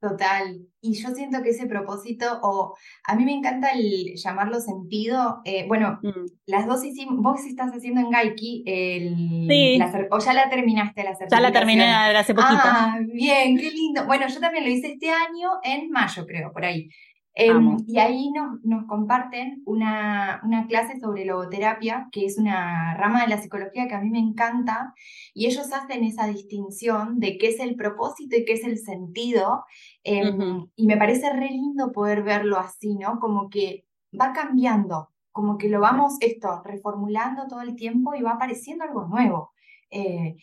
[0.03, 0.59] Total.
[0.81, 5.41] Y yo siento que ese propósito, o a mí me encanta el llamarlo sentido.
[5.45, 6.27] Eh, bueno, mm.
[6.47, 9.79] las dos hicimos, vos estás haciendo en Gaiki, el, sí.
[10.11, 12.62] o ya la terminaste la Ya la terminé hace poquito.
[12.65, 14.05] Ah, bien, qué lindo.
[14.05, 16.88] Bueno, yo también lo hice este año en mayo, creo, por ahí.
[17.35, 23.23] Em, y ahí nos, nos comparten una, una, clase sobre logoterapia, que es una rama
[23.23, 24.95] de la psicología que a mí me encanta,
[25.33, 29.64] y ellos hacen esa distinción de qué es el propósito y qué es el sentido,
[30.05, 33.18] em, y me parece re lindo poder verlo así, ¿no?
[33.18, 33.87] Como que
[34.18, 39.07] va cambiando, como que lo vamos esto, reformulando todo el tiempo y va apareciendo algo
[39.07, 39.53] nuevo.
[39.90, 40.37] Eh,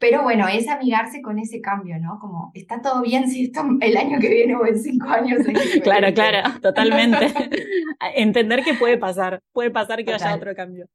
[0.00, 2.18] pero bueno, es amigarse con ese cambio, ¿no?
[2.18, 5.40] Como, está todo bien si esto el año que viene o en cinco años.
[5.84, 7.32] claro, claro, totalmente.
[8.16, 10.88] Entender que puede pasar, puede pasar que haya otro cambio.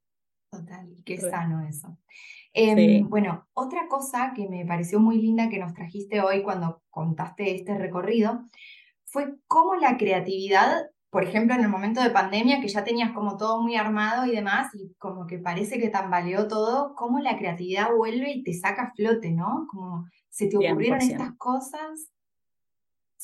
[0.50, 1.96] Total, qué sano eso.
[2.52, 7.54] Em, bueno, otra cosa que me pareció muy linda que nos trajiste hoy cuando contaste
[7.54, 8.48] este recorrido
[9.04, 13.36] fue cómo la creatividad por ejemplo, en el momento de pandemia, que ya tenías como
[13.36, 17.94] todo muy armado y demás, y como que parece que tambaleó todo, cómo la creatividad
[17.96, 19.66] vuelve y te saca a flote, ¿no?
[19.70, 22.10] Como se te ocurrieron estas cosas.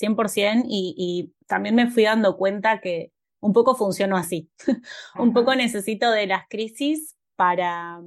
[0.01, 4.51] 100% y, y también me fui dando cuenta que un poco funcionó así.
[5.19, 8.01] un poco necesito de las crisis para,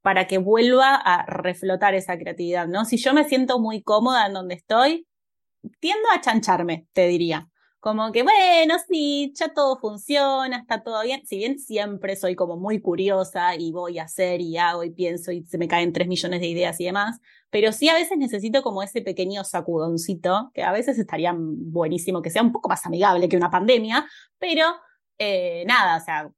[0.00, 2.84] para que vuelva a reflotar esa creatividad, ¿no?
[2.84, 5.06] Si yo me siento muy cómoda en donde estoy,
[5.80, 7.48] tiendo a chancharme, te diría.
[7.88, 11.24] Como que, bueno, sí, ya todo funciona, está todo bien.
[11.24, 15.32] Si bien siempre soy como muy curiosa y voy a hacer y hago y pienso
[15.32, 18.62] y se me caen tres millones de ideas y demás, pero sí a veces necesito
[18.62, 23.26] como ese pequeño sacudoncito, que a veces estaría buenísimo que sea un poco más amigable
[23.26, 24.66] que una pandemia, pero
[25.16, 26.30] eh, nada, o sea,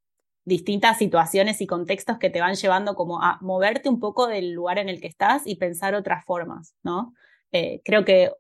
[0.45, 4.79] distintas situaciones y contextos que te van llevando como a moverte un poco del lugar
[4.79, 7.13] en el que estás y pensar otras formas, ¿no?
[7.51, 8.31] Eh, creo que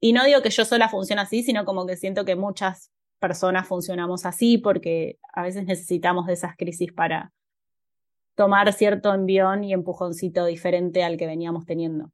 [0.00, 3.66] y no digo que yo sola funcione así, sino como que siento que muchas personas
[3.66, 7.32] funcionamos así porque a veces necesitamos de esas crisis para
[8.34, 12.12] tomar cierto envión y empujoncito diferente al que veníamos teniendo.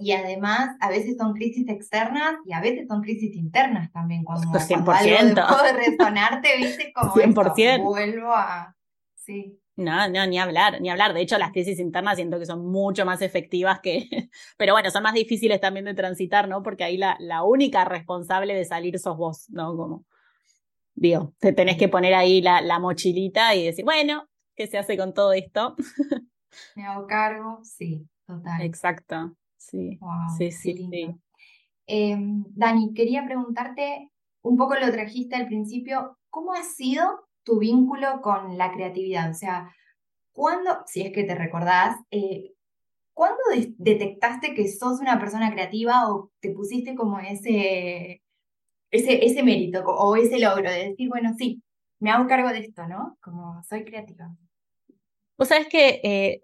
[0.00, 4.24] y además, a veces son crisis externas y a veces son crisis internas también.
[4.24, 4.84] Cuando, 100%.
[4.84, 7.82] cuando algo de resonarte, viste, como 100%.
[7.82, 8.74] vuelvo a...
[9.14, 9.58] Sí.
[9.78, 11.14] No, no, ni hablar, ni hablar.
[11.14, 14.08] De hecho, las crisis internas siento que son mucho más efectivas que,
[14.58, 16.64] pero bueno, son más difíciles también de transitar, ¿no?
[16.64, 19.76] Porque ahí la, la única responsable de salir sos vos, ¿no?
[19.76, 20.04] Como,
[20.96, 24.96] digo, te tenés que poner ahí la, la mochilita y decir, bueno, ¿qué se hace
[24.96, 25.76] con todo esto?
[26.74, 28.62] Me hago cargo, sí, total.
[28.62, 30.00] Exacto, sí.
[30.36, 31.14] sí, sí, sí.
[31.86, 34.10] Em, Dani, quería preguntarte,
[34.42, 39.30] un poco lo trajiste al principio, ¿cómo ha sido tu vínculo con la creatividad?
[39.30, 39.74] O sea,
[40.32, 42.52] ¿cuándo, si es que te recordás, eh,
[43.14, 43.38] ¿cuándo
[43.78, 48.22] detectaste que sos una persona creativa o te pusiste como ese,
[48.90, 51.62] ese, ese mérito o ese logro de decir, bueno, sí,
[52.00, 53.16] me hago cargo de esto, ¿no?
[53.22, 54.30] Como soy creativa.
[55.38, 56.42] Vos sabés que eh,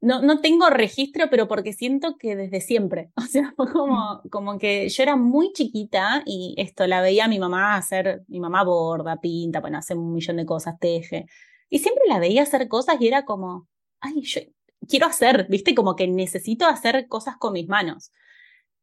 [0.00, 3.10] no, no tengo registro, pero porque siento que desde siempre.
[3.16, 7.28] O sea, fue como, como que yo era muy chiquita y esto la veía a
[7.28, 11.26] mi mamá hacer, mi mamá borda, pinta, bueno, hace un millón de cosas, teje.
[11.68, 13.68] Y siempre la veía hacer cosas y era como,
[14.00, 14.40] ay, yo
[14.88, 18.12] quiero hacer, viste, como que necesito hacer cosas con mis manos.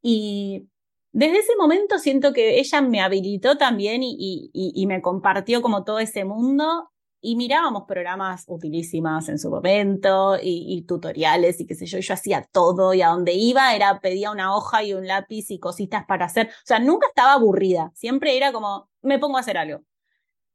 [0.02, 0.68] Y
[1.12, 5.84] desde ese momento siento que ella me habilitó también y, y, y me compartió como
[5.84, 6.90] todo ese mundo
[7.26, 12.48] y mirábamos programas utilísimas en su momento y, tutoriales y qué sé yo, yo hacía
[12.52, 16.26] todo y a donde iba era pedía una hoja y un lápiz y cositas para
[16.26, 19.82] hacer, o sea, nunca estaba aburrida, siempre era como, me pongo a hacer algo.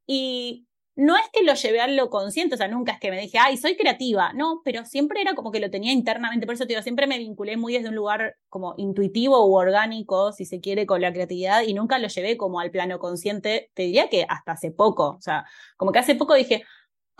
[0.07, 0.67] Y
[0.98, 3.38] no es que lo llevé a lo consciente, o sea, nunca es que me dije,
[3.38, 6.70] ay, soy creativa, no, pero siempre era como que lo tenía internamente, por eso te
[6.72, 10.87] digo, siempre me vinculé muy desde un lugar como intuitivo u orgánico, si se quiere,
[10.87, 14.52] con la creatividad y nunca lo llevé como al plano consciente, te diría que hasta
[14.52, 15.44] hace poco, o sea,
[15.76, 16.64] como que hace poco dije,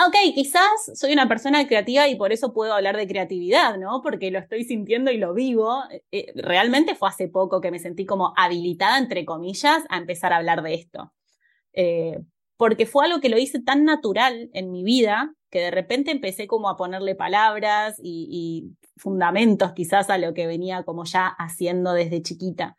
[0.05, 4.03] ok, quizás soy una persona creativa y por eso puedo hablar de creatividad, ¿no?
[4.03, 5.83] Porque lo estoy sintiendo y lo vivo.
[6.11, 10.37] Eh, realmente fue hace poco que me sentí como habilitada, entre comillas, a empezar a
[10.37, 11.13] hablar de esto.
[11.73, 12.19] Eh,
[12.59, 16.47] porque fue algo que lo hice tan natural en mi vida que de repente empecé
[16.47, 22.21] como a ponerle palabras y, fundamentos quizás a lo que venía como ya haciendo desde
[22.21, 22.77] chiquita.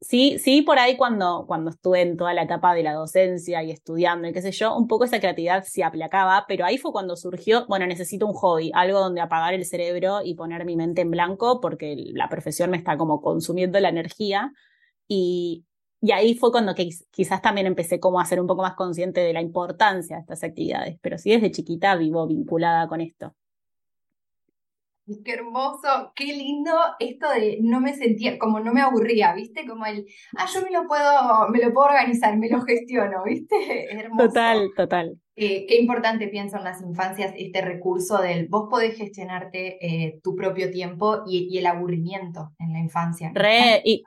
[0.00, 3.70] Sí, sí, por ahí cuando, cuando estuve en toda la etapa de la docencia y
[3.70, 7.16] estudiando y qué sé yo, un poco esa creatividad se aplacaba, pero ahí fue cuando
[7.16, 11.10] surgió, bueno, necesito un hobby, algo donde apagar el cerebro y poner mi mente en
[11.10, 14.52] blanco porque la profesión me está como consumiendo la energía
[15.06, 15.66] y,
[16.00, 16.74] y ahí fue cuando
[17.10, 20.42] quizás también empecé como a ser un poco más consciente de la importancia de estas
[20.42, 23.34] actividades, pero sí desde chiquita vivo vinculada con esto.
[25.24, 29.66] Qué hermoso, qué lindo esto de no me sentía, como no me aburría, ¿viste?
[29.66, 33.56] Como el, ah, yo me lo puedo, me lo puedo organizar, me lo gestiono, ¿viste?
[33.90, 34.28] Hermoso.
[34.28, 35.20] Total, total.
[35.34, 40.36] Eh, qué importante pienso en las infancias este recurso del vos podés gestionarte eh, tu
[40.36, 43.32] propio tiempo y, y, el aburrimiento en la infancia.
[43.34, 44.04] Re, y,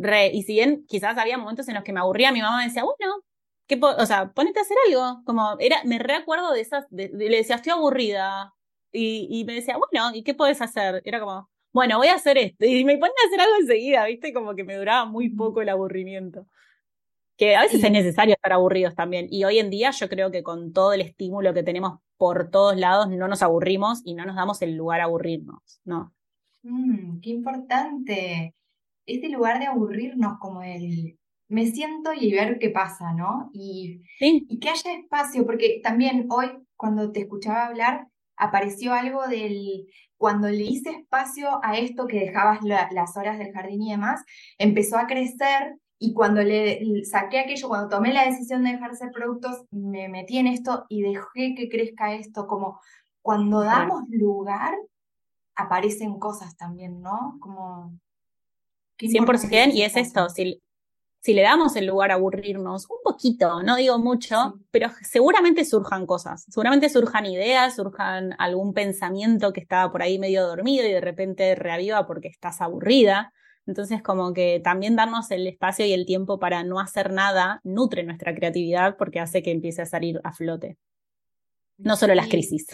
[0.00, 2.64] Re, y si bien quizás había momentos en los que me aburría, mi mamá me
[2.64, 3.22] decía, bueno,
[3.66, 5.22] ¿qué o sea, ponete a hacer algo.
[5.24, 8.54] Como era, me recuerdo de esas, le decía, estoy aburrida.
[8.92, 11.02] Y, y, me decía, bueno, ¿y qué puedes hacer?
[11.04, 12.64] Era como, bueno, voy a hacer esto.
[12.64, 14.32] Y me ponía a hacer algo enseguida, ¿viste?
[14.32, 16.46] Como que me duraba muy poco el aburrimiento.
[17.36, 19.26] Que a veces es necesario estar aburridos también.
[19.30, 22.76] Y hoy en día yo creo que con todo el estímulo que tenemos por todos
[22.76, 26.12] lados, no nos aburrimos y no nos damos el lugar a aburrirnos, ¿no?
[26.62, 28.54] Mm, qué importante
[29.14, 31.18] este lugar de aburrirnos, como el
[31.48, 33.50] me siento y ver qué pasa, ¿no?
[33.52, 39.86] Y, y que haya espacio, porque también hoy cuando te escuchaba hablar, apareció algo del,
[40.16, 44.24] cuando le hice espacio a esto que dejabas las horas del jardín y demás,
[44.58, 49.10] empezó a crecer y cuando le saqué aquello, cuando tomé la decisión de dejar ser
[49.12, 52.80] productos, me metí en esto y dejé que crezca esto, como
[53.22, 54.74] cuando damos lugar,
[55.54, 57.36] aparecen cosas también, ¿no?
[57.40, 57.98] Como
[59.08, 60.62] 100% y es esto, si,
[61.20, 66.06] si le damos el lugar a aburrirnos, un poquito, no digo mucho, pero seguramente surjan
[66.06, 71.00] cosas, seguramente surjan ideas, surjan algún pensamiento que estaba por ahí medio dormido y de
[71.00, 73.32] repente reaviva porque estás aburrida.
[73.66, 78.02] Entonces, como que también darnos el espacio y el tiempo para no hacer nada nutre
[78.02, 80.78] nuestra creatividad porque hace que empiece a salir a flote.
[81.82, 82.66] No solo las crisis.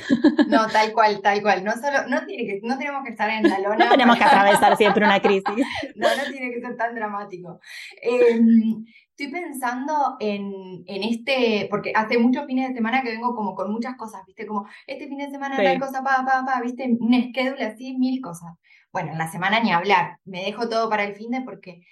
[0.49, 1.63] No, tal cual, tal cual.
[1.65, 3.77] No, solo, no, tiene que, no tenemos que estar en la lona.
[3.85, 5.45] No tenemos que atravesar siempre una crisis.
[5.97, 7.61] No, no tiene que ser tan dramático.
[8.03, 13.55] Em, estoy pensando en, en, este, porque hace muchos fines de semana que vengo como
[13.55, 14.47] con muchas cosas, ¿viste?
[14.47, 16.97] Como este fin de semana tal cosa, pa, pa, pa, ¿viste?
[16.99, 18.53] Un schedule así, mil cosas.
[18.93, 20.19] Bueno, en la semana ni hablar.
[20.25, 21.83] Me dejo todo para el fin de porque...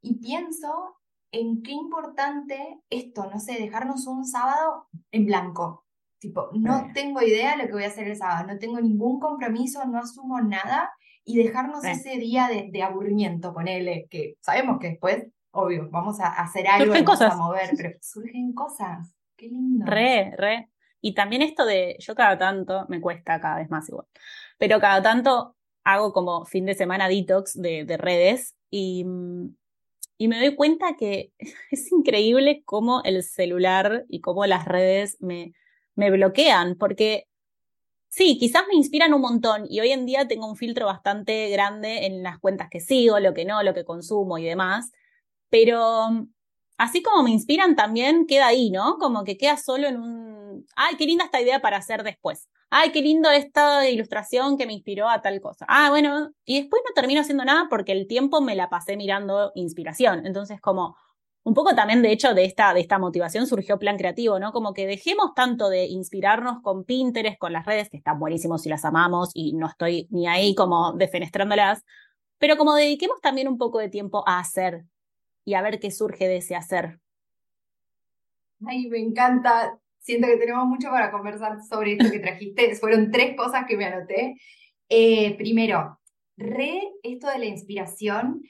[0.00, 0.96] Y pienso
[1.32, 5.87] en qué importante esto, no sé, dejarnos un sábado en blanco
[6.18, 9.20] Tipo, no tengo idea de lo que voy a hacer el sábado, no tengo ningún
[9.20, 10.90] compromiso, no asumo nada
[11.24, 16.28] y dejarnos ese día de, de, aburrimiento, ponele, que sabemos que después, obvio, vamos a
[16.28, 19.14] hacer algo, y vamos a mover, pero surgen cosas.
[19.36, 19.84] Qué lindo.
[19.86, 20.70] Re, re.
[21.00, 24.06] Y también esto de, yo cada tanto, me cuesta cada vez más igual,
[24.56, 25.54] pero cada tanto
[25.84, 29.04] hago como fin de semana detox de, de redes y,
[30.16, 31.32] y me doy cuenta que
[31.70, 35.52] es increíble cómo el celular y cómo las redes me,
[35.98, 37.24] me bloquean, porque
[38.08, 42.06] sí, quizás me inspiran un montón y hoy en día tengo un filtro bastante grande
[42.06, 44.92] en las cuentas que sigo, lo que no, lo que consumo y demás,
[45.50, 46.28] pero mm,
[46.78, 48.98] así como me inspiran también queda ahí, ¿no?
[48.98, 52.48] Como que queda solo en un, ay, qué linda esta idea para hacer después.
[52.70, 55.66] Ay, qué lindo esta ilustración que me inspiró a tal cosa.
[55.68, 59.50] Ah, bueno, y después no termino haciendo nada porque el tiempo me la pasé mirando
[59.56, 60.26] inspiración.
[60.26, 60.96] Entonces, como,
[61.44, 64.52] un poco también, de hecho, de esta, de esta motivación surgió Plan Creativo, ¿no?
[64.52, 68.68] Como que dejemos tanto de inspirarnos con Pinterest, con las redes, que están buenísimos si
[68.68, 71.84] las amamos y no estoy ni ahí como defenestrándolas,
[72.38, 74.84] pero como dediquemos también un poco de tiempo a hacer
[75.44, 77.00] y a ver qué surge de ese hacer.
[78.66, 79.78] Ay, me encanta.
[79.98, 82.74] Siento que tenemos mucho para conversar sobre esto que trajiste.
[82.80, 84.36] Fueron tres cosas que me anoté.
[84.88, 85.98] Eh, primero,
[86.36, 88.42] re esto de la inspiración.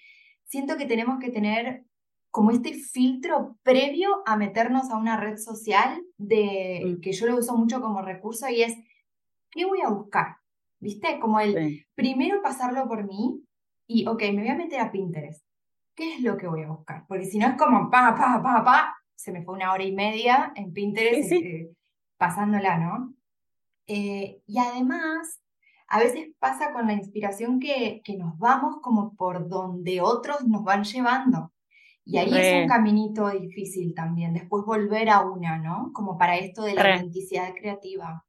[0.44, 1.84] Siento que tenemos que tener
[2.30, 7.00] como este filtro previo a meternos a una red social de mm.
[7.00, 8.76] que yo lo uso mucho como recurso y es
[9.50, 10.36] ¿qué voy a buscar?
[10.80, 11.18] ¿Viste?
[11.18, 13.42] Como el primero pasarlo por mí
[13.86, 15.44] y ok, me voy a meter a Pinterest.
[15.94, 17.04] ¿Qué es lo que voy a buscar?
[17.08, 19.92] Porque si no es como pa, pa, pa, pa, se me fue una hora y
[19.92, 21.70] media en Pinterest eh,
[22.16, 23.14] pasándola, ¿no?
[23.86, 25.40] Eh, y además,
[25.88, 30.62] a veces pasa con la inspiración que, que, nos vamos como por donde otros nos
[30.62, 31.52] van llevando.
[32.10, 35.90] Y ahí es un caminito difícil también, después volver a una, ¿no?
[35.92, 38.24] Como para esto de la autenticidad creativa.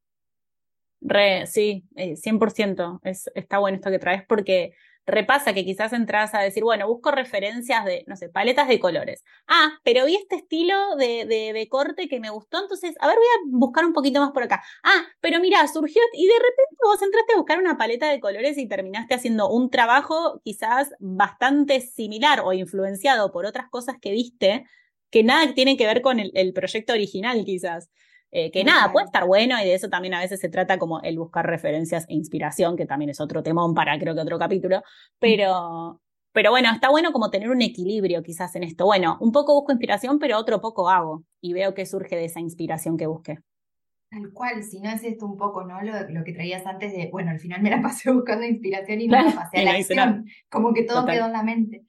[0.99, 2.99] Re, sí, 100%.
[3.01, 4.73] Eh, es, está bueno esto que traes porque
[5.09, 9.23] repasa que quizás entras a decir, bueno, busco referencias de, no sé, paletas de colores.
[9.47, 13.25] Ah, pero vi este estilo de, de, corte que me gustó, entonces, a ver, voy
[13.25, 14.63] a buscar un poquito más por acá.
[14.83, 18.57] Ah, pero mira, surgió y de repente vos entraste a buscar una paleta de colores
[18.57, 24.65] y terminaste haciendo un trabajo quizás bastante similar o influenciado por otras cosas que viste
[25.11, 27.89] que nada tiene que ver con el, el proyecto original quizás.
[28.31, 31.01] Eh, que nada, puede estar bueno y de eso también a veces se trata como
[31.01, 34.83] el buscar referencias e inspiración, que también es otro temón para creo que otro capítulo,
[35.17, 35.99] pero,
[36.31, 38.85] pero bueno, está bueno como tener un equilibrio quizás en esto.
[38.85, 42.39] Bueno, un poco busco inspiración, pero otro poco hago y veo qué surge de esa
[42.39, 43.39] inspiración que busqué.
[44.11, 45.81] Tal cual, si no es esto un poco, ¿no?
[45.81, 49.21] Lo, que traías antes de, bueno, al final me la pasé buscando inspiración y no
[49.21, 51.85] la pasé a la acción, como que todo quedó en la mente.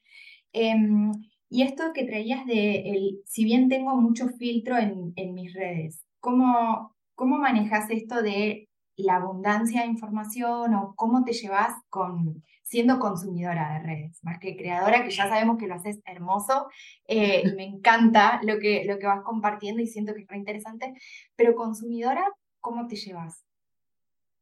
[0.53, 1.13] Em,
[1.51, 6.03] y esto que traías de, el, si bien tengo mucho filtro en, en mis redes,
[6.21, 13.01] ¿Cómo, cómo manejas esto de la abundancia de información o cómo te llevas con siendo
[13.01, 16.69] consumidora de redes, más que creadora, que ya sabemos que lo haces hermoso,
[17.09, 20.95] eh, me encanta lo que, lo que vas compartiendo y siento que es muy interesante,
[21.35, 22.25] pero consumidora,
[22.61, 23.45] ¿cómo te llevas?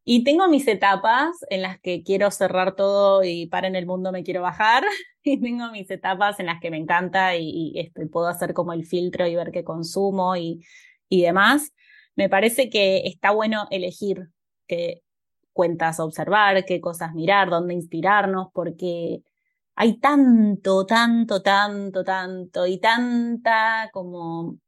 [0.05, 4.13] Y tengo mis etapas en las que quiero cerrar todo y para en el mundo
[4.13, 4.85] me quiero bajar.
[5.25, 8.87] Y tengo mis etapas en las que me encanta y, y puedo hacer como el
[8.87, 10.65] filtro y ver qué consumo y,
[11.09, 11.73] y demás,
[12.17, 14.31] me parece que está bueno elegir
[14.67, 15.03] qué
[15.53, 19.23] cuentas observar, qué cosas mirar, dónde inspirarnos, porque
[19.75, 24.59] hay tanto, tanto, tanto, tanto y tanta como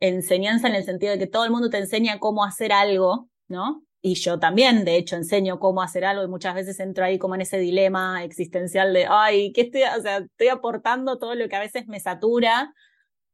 [0.00, 3.82] enseñanza en el sentido de que todo el mundo te enseña cómo hacer algo, ¿no?
[4.02, 7.34] Y yo también, de hecho, enseño cómo hacer algo y muchas veces entro ahí como
[7.34, 11.56] en ese dilema existencial de, ay, ¿qué estoy, o sea, estoy aportando todo lo que
[11.56, 12.72] a veces me satura?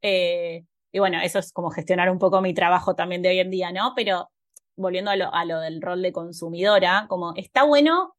[0.02, 0.64] Eh,
[0.96, 3.70] y bueno, eso es como gestionar un poco mi trabajo también de hoy en día,
[3.70, 3.92] ¿no?
[3.94, 4.30] Pero
[4.76, 8.16] volviendo a lo, a lo del rol de consumidora, como está bueno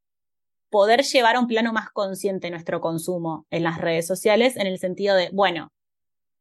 [0.69, 4.77] poder llevar a un plano más consciente nuestro consumo en las redes sociales, en el
[4.77, 5.71] sentido de, bueno,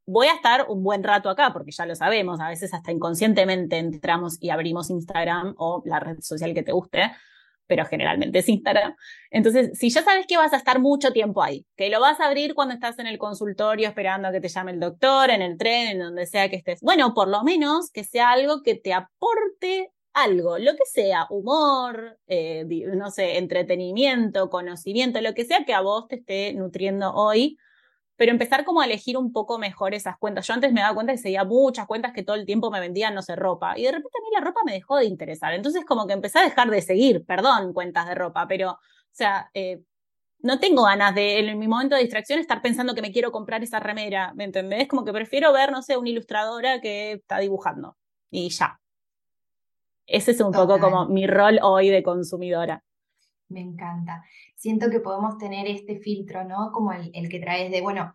[0.04, 3.78] voy a estar un buen rato acá, porque ya lo sabemos, a veces hasta inconscientemente
[3.78, 7.12] entramos y abrimos Instagram o la red social que te guste,
[7.66, 8.94] pero generalmente es Instagram.
[9.30, 12.26] Entonces, si ya sabes que vas a estar mucho tiempo ahí, que lo vas a
[12.26, 15.58] abrir cuando estás en el consultorio esperando a que te llame el doctor, en el
[15.58, 18.92] tren, en donde sea que estés, bueno, por lo menos que sea algo que te
[18.92, 25.74] aporte algo, lo que sea, humor, eh, no sé, entretenimiento, conocimiento, lo que sea que
[25.74, 27.58] a vos te esté nutriendo hoy
[28.16, 30.46] pero empezar como a elegir un poco mejor esas cuentas.
[30.46, 33.14] Yo antes me daba cuenta que seguía muchas cuentas que todo el tiempo me vendían,
[33.14, 33.78] no sé, ropa.
[33.78, 35.52] Y de repente a mí la ropa me dejó de interesar.
[35.54, 38.78] Entonces como que empecé a dejar de seguir, perdón, cuentas de ropa, pero, o
[39.12, 39.82] sea, eh,
[40.40, 43.62] no tengo ganas de, en mi momento de distracción, estar pensando que me quiero comprar
[43.62, 44.88] esa remera, ¿me entendés?
[44.88, 47.96] Como que prefiero ver, no sé, una ilustradora que está dibujando.
[48.30, 48.80] Y ya.
[50.06, 52.82] Ese es un poco como mi rol hoy de consumidora.
[53.48, 54.24] Me encanta.
[54.56, 56.72] Siento que podemos tener este filtro, ¿no?
[56.72, 58.14] Como el, que traes de, bueno,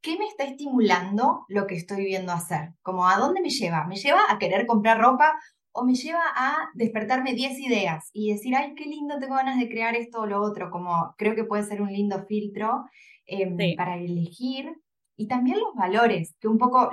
[0.00, 2.70] ¿qué me está estimulando lo que estoy viendo hacer?
[2.80, 3.86] Como, ¿a dónde me lleva?
[3.86, 5.38] ¿Me lleva a querer comprar ropa
[5.72, 9.68] o me lleva a despertarme 10 ideas y decir, ay, qué lindo, tengo ganas de
[9.68, 10.70] crear esto o lo otro?
[10.70, 12.84] Como creo que puede ser un lindo filtro
[13.26, 14.72] em, para elegir.
[15.18, 16.90] Y también los valores, que un poco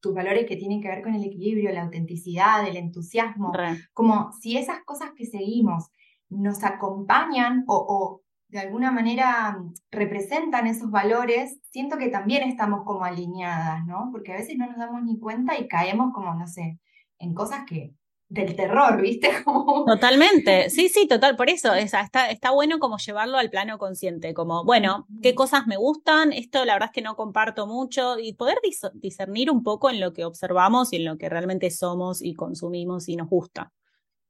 [0.00, 3.52] tus valores que tienen que ver con el equilibrio, la autenticidad, el entusiasmo,
[3.92, 5.90] como si esas cosas que seguimos
[6.30, 13.84] nos acompañan o, de alguna manera representan esos valores, siento que también estamos como alineadas,
[13.86, 14.08] ¿no?
[14.10, 16.78] Porque a veces no nos damos ni cuenta y caemos como, no sé,
[17.18, 17.92] en cosas que
[18.28, 19.30] del terror, ¿viste?
[19.86, 24.64] Totalmente, sí, sí, total, por eso está, está bueno como llevarlo al plano consciente, como,
[24.64, 28.58] bueno, qué cosas me gustan, esto la verdad es que no comparto mucho y poder
[28.94, 33.08] discernir un poco en lo que observamos y en lo que realmente somos y consumimos
[33.08, 33.72] y nos gusta.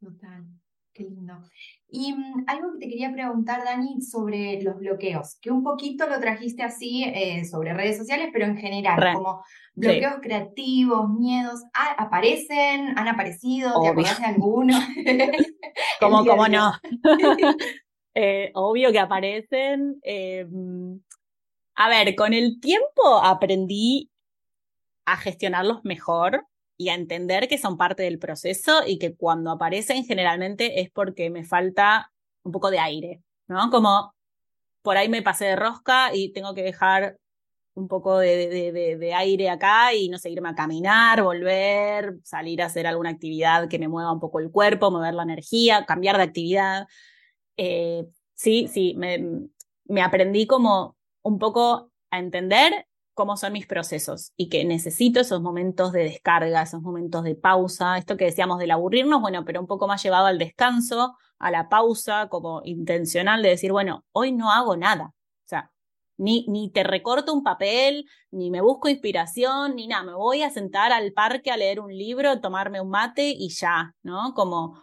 [0.01, 0.47] Total,
[0.93, 1.35] qué lindo.
[1.91, 6.21] Y mm, algo que te quería preguntar, Dani, sobre los bloqueos, que un poquito lo
[6.21, 9.43] trajiste así eh, sobre redes sociales, pero en general, como
[9.75, 12.99] bloqueos creativos, miedos, ¿aparecen?
[12.99, 13.81] ¿Han aparecido?
[13.81, 14.79] ¿Te acuerdas de alguno?
[16.01, 16.73] ¿Cómo, cómo no?
[18.21, 20.01] Eh, obvio que aparecen.
[20.03, 21.01] Em,
[21.77, 24.11] a ver, con el tiempo aprendí
[25.05, 26.48] a gestionarlos mejor
[26.79, 31.29] y a entender que son parte del proceso y que cuando aparecen generalmente es porque
[31.29, 32.13] me falta
[32.45, 33.69] un poco de aire, ¿no?
[33.71, 34.15] Como
[34.83, 37.19] por ahí me pasé de rosca y tengo que dejar
[37.75, 42.87] un poco de, aire acá y no sé, irme a caminar, volver, salir a hacer
[42.87, 46.87] alguna actividad que me mueva un poco el cuerpo, mover la energía, cambiar de actividad.
[47.57, 48.05] Eh,
[48.35, 49.49] sí, sí, me,
[49.85, 52.88] me aprendí como un poco a entender
[53.19, 57.99] cómo son mis procesos y que necesito esos momentos de descarga, esos momentos de pausa,
[57.99, 61.69] esto que decíamos del aburrirnos, bueno, pero un poco más llevado al descanso, a la
[61.69, 65.07] pausa, como intencional de decir, bueno, hoy no hago nada.
[65.07, 65.73] O sea,
[66.17, 70.51] ni, ni te recorto un papel, ni me busco inspiración, ni nada, me voy a
[70.51, 74.33] sentar al parque a leer un libro, tomarme un mate y ya, ¿no?
[74.33, 74.81] Como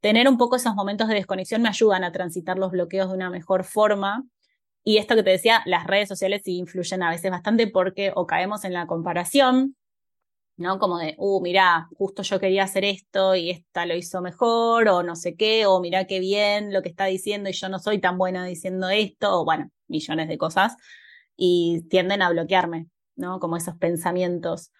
[0.00, 3.30] tener un poco esos momentos de desconexión me ayudan a transitar los bloqueos de una
[3.30, 4.24] mejor forma
[4.88, 8.24] y esto que te decía, las redes sociales sí influyen a veces bastante porque o
[8.24, 9.74] caemos en la comparación,
[10.56, 10.78] ¿no?
[10.78, 15.02] Como de, uh, mirá, justo yo quería hacer esto y esta lo hizo mejor, o
[15.02, 17.98] no sé qué, o mirá qué bien lo que está diciendo y yo no soy
[17.98, 20.76] tan buena diciendo esto, o bueno, millones de cosas,
[21.36, 23.40] y tienden a bloquearme, ¿no?
[23.40, 24.70] Como esos pensamientos.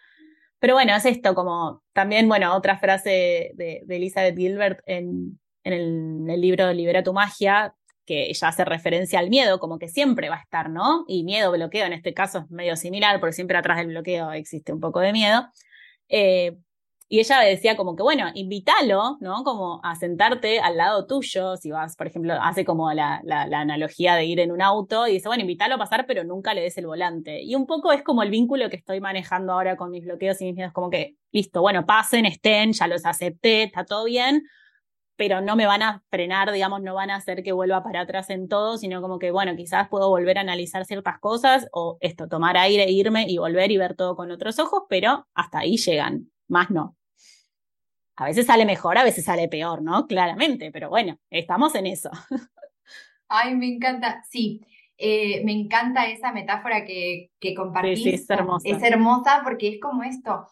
[0.61, 6.41] Pero bueno, es esto, como también, bueno, otra frase de, Elizabeth Gilbert en, en el
[6.41, 7.75] libro Libera tu magia,
[8.07, 11.05] que ella hace referencia al miedo, como que siempre va a estar, ¿no?
[11.09, 14.73] Y miedo, bloqueo, en este caso es medio similar, porque siempre atrás del bloqueo existe
[14.73, 15.47] un poco de miedo.
[16.09, 16.57] Eh,
[17.09, 19.45] y ella decía como que, bueno, invítalo, ¿no?
[19.45, 24.17] Como a sentarte al lado tuyo, si vas, por ejemplo, hace como la, la, analogía
[24.17, 26.77] de ir en un auto y dice, bueno, invítalo a pasar, pero nunca le des
[26.79, 27.43] el volante.
[27.43, 30.47] Y un poco es como el vínculo que estoy manejando ahora con mis bloqueos y
[30.47, 34.43] mis miedos, como que, listo, bueno, pasen, estén, ya los acepté, está todo bien,
[35.17, 38.31] pero no me van a frenar, digamos, no van a hacer que vuelva para atrás
[38.31, 42.29] en todo, sino como que, bueno, quizás puedo volver a analizar ciertas cosas o esto,
[42.29, 46.31] tomar aire, irme y volver y ver todo con otros ojos, pero hasta ahí llegan,
[46.49, 46.97] más no.
[48.17, 50.07] A veces sale mejor, a veces sale peor, ¿no?
[50.07, 52.11] Claramente, pero bueno, estamos en eso.
[53.29, 54.61] Ay, me encanta, sí.
[54.99, 58.03] Eh, me encanta esa metáfora que, que compartís.
[58.03, 58.69] Sí, es hermosa.
[58.69, 60.47] Es hermosa porque es como esto.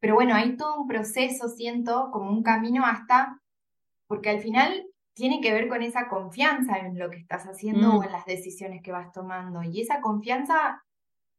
[0.00, 3.41] Pero bueno, hay todo un proceso, siento, como un camino hasta
[4.12, 8.00] porque al final tiene que ver con esa confianza en lo que estás haciendo o
[8.00, 8.04] mm.
[8.04, 9.62] en las decisiones que vas tomando.
[9.62, 10.84] Y esa confianza,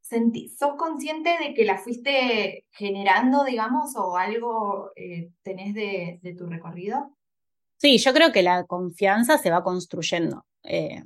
[0.01, 7.15] ¿sos consciente de que la fuiste generando, digamos, o algo eh, tenés de, tu recorrido?
[7.77, 10.47] Sí, yo creo que la confianza se va construyendo.
[10.63, 11.03] Eh,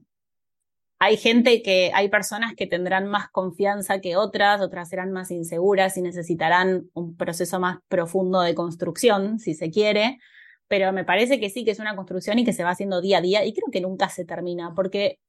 [0.99, 5.97] hay gente que, hay personas que tendrán más confianza que otras, otras serán más inseguras
[5.97, 10.17] y necesitarán un proceso más profundo de construcción, si se quiere
[10.67, 13.19] pero me parece que sí, que es una construcción y que se va haciendo día
[13.19, 15.19] a día y creo que nunca se termina, porque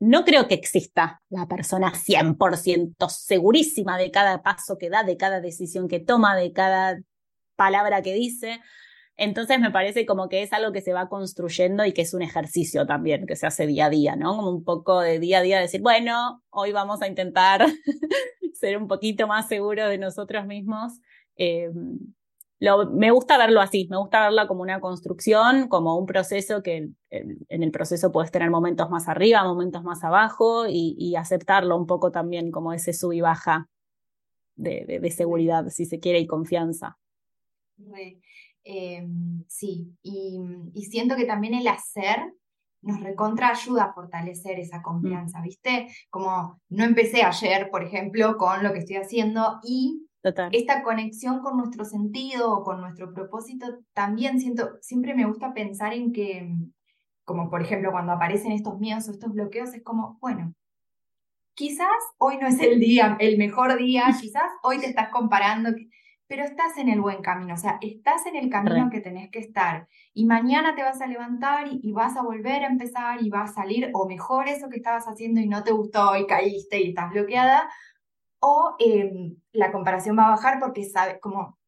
[0.00, 5.40] no creo que exista la persona 100% segurísima de cada paso que da, de cada
[5.40, 7.00] decisión que toma, de cada
[7.56, 8.60] palabra que dice.
[9.16, 12.22] Entonces me parece como que es algo que se va construyendo y que es un
[12.22, 14.36] ejercicio también que se hace día a día, ¿no?
[14.36, 17.66] Como un poco de día a día decir, bueno, hoy vamos a intentar
[18.54, 21.00] ser un poquito más seguros de nosotros mismos.
[21.34, 21.70] Eh,
[22.60, 27.38] me gusta verlo así, me gusta verlo como una construcción, como un proceso que en,
[27.48, 32.50] el proceso puedes tener momentos más arriba, momentos más abajo y, aceptarlo un poco también
[32.50, 33.68] como ese sub y baja
[34.56, 36.98] de, seguridad, si se quiere, y confianza.
[38.64, 42.34] Em, sí, y, siento que también el hacer
[42.82, 45.42] nos recontra ayuda a fortalecer esa confianza, mm.
[45.42, 45.88] ¿viste?
[46.10, 50.07] Como no empecé ayer, por ejemplo, con lo que estoy haciendo y
[50.52, 55.92] esta conexión con nuestro sentido o con nuestro propósito, también siento, siempre me gusta pensar
[55.92, 56.48] en que,
[57.24, 60.54] como por ejemplo cuando aparecen estos miedos o estos bloqueos, es como, bueno,
[61.54, 65.70] quizás hoy no es el día, el mejor día, quizás hoy te estás comparando,
[66.28, 69.38] pero estás en el buen camino, o sea, estás en el camino que tenés que
[69.38, 69.88] estar.
[70.12, 73.44] Y mañana te vas a levantar y, y, vas a volver a empezar y va
[73.44, 76.90] a salir o mejor eso que estabas haciendo y no te gustó y caíste y
[76.90, 77.70] estás bloqueada,
[78.40, 81.58] o em, la comparación va a bajar porque sabe, como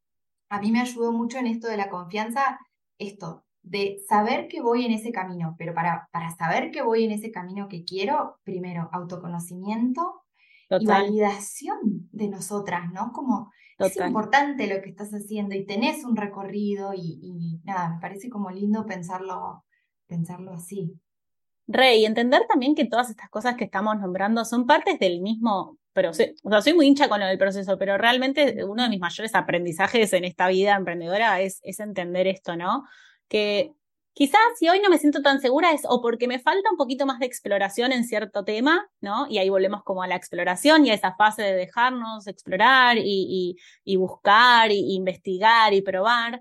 [0.49, 2.59] a mí me ayudó mucho en esto de la confianza,
[2.99, 7.12] esto, de saber que voy en ese camino, pero para, para saber que voy en
[7.12, 10.23] ese camino que quiero, primero, autoconocimiento
[10.79, 13.12] y validación de nosotras, ¿no?
[13.12, 18.01] Como es importante lo que estás haciendo y tenés un recorrido y, y, nada, me
[18.01, 19.64] parece como lindo pensarlo,
[20.07, 20.95] pensarlo así.
[21.66, 26.11] Rey, entender también que todas estas cosas que estamos nombrando son partes del mismo pero
[26.11, 26.28] o sea,
[26.62, 30.24] soy muy hincha con lo del proceso, pero realmente uno de mis mayores aprendizajes en
[30.24, 32.84] esta vida emprendedora es, es entender esto, ¿no?
[33.28, 33.72] Que
[34.12, 37.07] quizás si hoy no me siento tan segura es o porque me falta un poquito
[37.07, 39.26] más de exploración en cierto tema, ¿no?
[39.28, 43.03] Y ahí volvemos como a la exploración y a esa fase de dejarnos explorar y,
[43.05, 46.41] y, y buscar y investigar y probar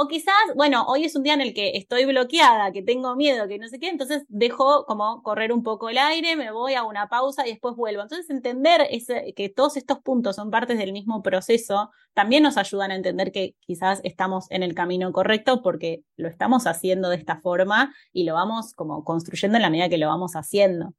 [0.00, 3.48] O quizás, bueno, hoy es un día en el que estoy bloqueada, que tengo miedo,
[3.48, 6.84] que no sé qué, entonces dejo como correr un poco el aire, me voy a
[6.84, 8.02] una pausa y después vuelvo.
[8.02, 12.92] Entonces entender ese, que todos estos puntos son partes del mismo proceso también nos ayudan
[12.92, 17.40] a entender que quizás estamos en el camino correcto porque lo estamos haciendo de esta
[17.40, 20.94] forma y lo vamos como construyendo en la medida que lo vamos haciendo.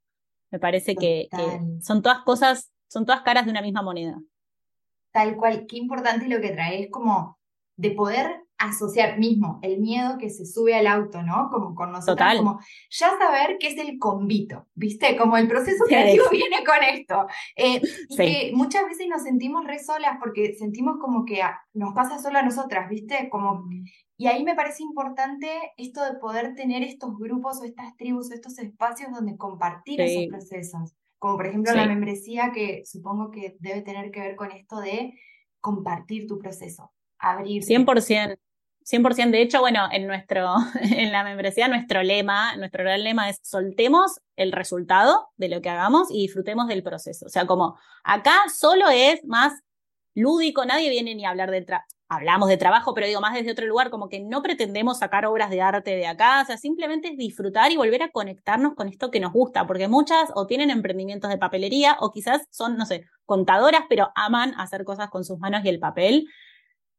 [0.51, 4.19] Me parece que, que son todas cosas, son todas caras de una misma moneda.
[5.13, 7.39] Tal cual, qué importante lo que trae, es como
[7.77, 11.49] de poder asociar mismo el miedo que se sube al auto, ¿no?
[11.49, 15.15] Como con nosotros, como ya saber qué es el convito, ¿viste?
[15.15, 17.25] Como el proceso creativo viene con esto.
[17.55, 21.41] Eh, y que muchas veces nos sentimos re solas porque sentimos como que
[21.73, 23.29] nos pasa solo a nosotras, ¿viste?
[23.29, 23.63] Como,
[24.17, 25.47] y ahí me parece importante
[25.77, 30.27] esto de poder tener estos grupos o estas tribus o estos espacios donde compartir esos
[30.27, 30.95] procesos.
[31.17, 35.13] Como por ejemplo la membresía que supongo que debe tener que ver con esto de
[35.61, 37.63] compartir tu proceso, abrir.
[37.63, 38.37] 100%.
[38.89, 39.31] 100%.
[39.31, 44.19] De hecho, bueno, en, nuestro, en la membresía nuestro lema, nuestro gran lema es soltemos
[44.35, 47.25] el resultado de lo que hagamos y disfrutemos del proceso.
[47.25, 49.53] O sea, como acá solo es más
[50.15, 51.87] lúdico, nadie viene ni a hablar de trabajo.
[52.11, 55.51] Hablamos de trabajo, pero digo más desde otro lugar, como que no pretendemos sacar obras
[55.51, 59.11] de arte de acá, o sea, simplemente es disfrutar y volver a conectarnos con esto
[59.11, 63.05] que nos gusta, porque muchas o tienen emprendimientos de papelería o quizás son, no sé,
[63.25, 66.25] contadoras, pero aman hacer cosas con sus manos y el papel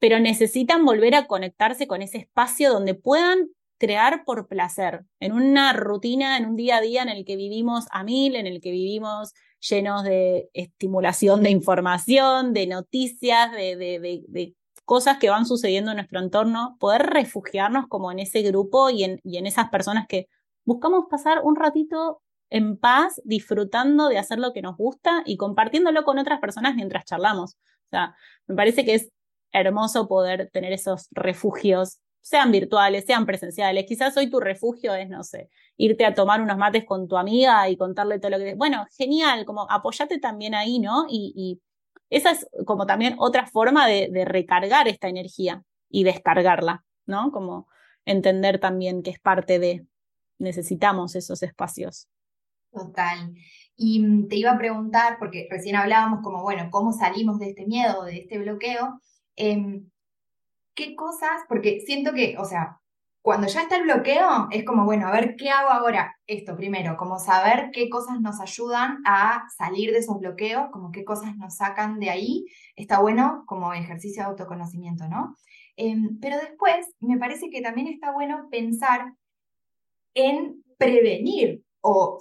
[0.01, 5.73] pero necesitan volver a conectarse con ese espacio donde puedan crear por placer, en una
[5.73, 8.71] rutina, en un día a día en el que vivimos a mil, en el que
[8.71, 16.19] vivimos llenos de estimulación de información, de noticias, de, cosas que van sucediendo en nuestro
[16.19, 20.27] entorno, poder refugiarnos como en ese grupo y en, y en esas personas que
[20.65, 26.03] buscamos pasar un ratito en paz, disfrutando de hacer lo que nos gusta y compartiéndolo
[26.03, 27.53] con otras personas mientras charlamos.
[27.53, 28.17] O sea,
[28.49, 29.11] me parece que es
[29.53, 33.87] hermoso poder tener esos refugios, sean virtuales, sean presenciales.
[33.87, 37.69] Quizás hoy tu refugio es, no sé, irte a tomar unos mates con tu amiga
[37.69, 38.55] y contarle todo lo que...
[38.55, 41.07] Bueno, genial, como apoyate también ahí, ¿no?
[41.09, 41.61] Y,
[42.11, 47.31] esa es como también otra forma de, de, recargar esta energía y descargarla, ¿no?
[47.31, 47.69] Como
[48.05, 49.87] entender también que es parte de,
[50.39, 52.09] necesitamos esos espacios.
[52.73, 53.33] Total.
[53.77, 58.05] Y te iba a preguntar, porque recién hablábamos como, bueno, ¿cómo salimos de este miedo,
[58.05, 59.01] de este bloqueo?
[59.37, 59.91] Em,
[60.75, 61.43] ¿qué cosas?
[61.49, 62.81] Porque siento que, o sea,
[63.23, 66.17] cuando ya está el bloqueo, es como, bueno, a ver, ¿qué hago ahora?
[66.27, 71.05] Esto primero, como saber qué cosas nos ayudan a salir de esos bloqueos, como qué
[71.05, 75.37] cosas nos sacan de ahí, está bueno como ejercicio de autoconocimiento, ¿no?
[75.77, 79.15] Em, pero después, me parece que también está bueno pensar
[80.15, 82.19] en prevenir o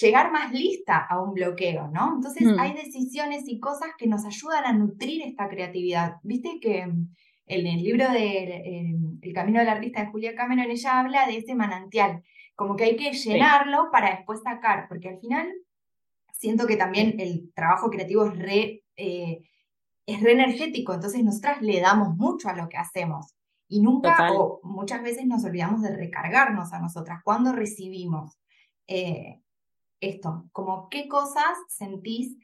[0.00, 2.14] llegar más lista a un bloqueo, ¿no?
[2.16, 2.58] Entonces mm.
[2.58, 6.16] hay decisiones y cosas que nos ayudan a nutrir esta creatividad.
[6.22, 7.14] Viste que mm,
[7.46, 11.54] en el libro de El Camino del Artista de Julia Cameron, ella habla de ese
[11.54, 12.22] manantial,
[12.54, 15.52] como que hay que llenarlo para después sacar, porque al final
[16.32, 19.42] siento que también el trabajo creativo es re, eh,
[20.06, 23.34] es re energético, entonces nosotras le damos mucho a lo que hacemos.
[23.68, 28.38] Y nunca o muchas veces nos olvidamos de recargarnos a nosotras cuando recibimos.
[28.86, 29.40] Eh,
[30.02, 32.36] esto, como qué cosas sentís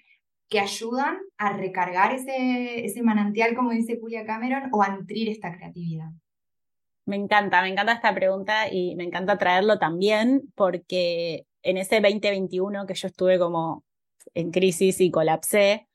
[0.48, 5.54] que ayudan a recargar ese, ese manantial, como dice Julia Cameron, o a nutrir esta
[5.54, 6.08] creatividad.
[7.04, 12.86] Me encanta, me encanta esta pregunta y me encanta traerlo también porque en ese 2021
[12.86, 13.84] que yo estuve como
[14.34, 15.86] en crisis y colapsé,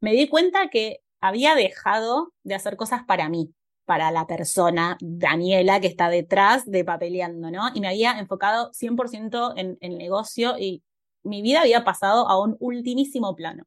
[0.00, 3.52] me di cuenta que había dejado de hacer cosas para mí,
[3.84, 7.68] para la persona, Daniela, que está detrás de papeleando, ¿no?
[7.74, 10.82] Y me había enfocado 100% en el negocio y
[11.28, 13.64] mi vida había pasado a un ultimísimo plano.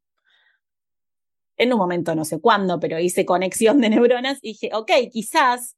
[1.57, 5.77] En un momento, no sé cuándo, pero hice conexión de neuronas y dije, ok, quizás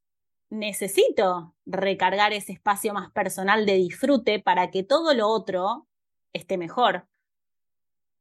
[0.49, 5.87] necesito recargar ese espacio más personal de disfrute para que todo lo otro
[6.31, 7.07] esté mejor.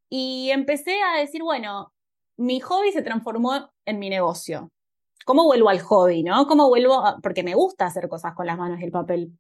[0.08, 1.92] Y empecé a decir, bueno,
[2.36, 4.70] mi hobby se transformó en mi negocio.
[5.24, 6.46] ¿Cómo vuelvo al hobby, no?
[6.46, 7.02] ¿Cómo vuelvo?
[7.22, 9.30] Porque me gusta hacer cosas con las manos y el papel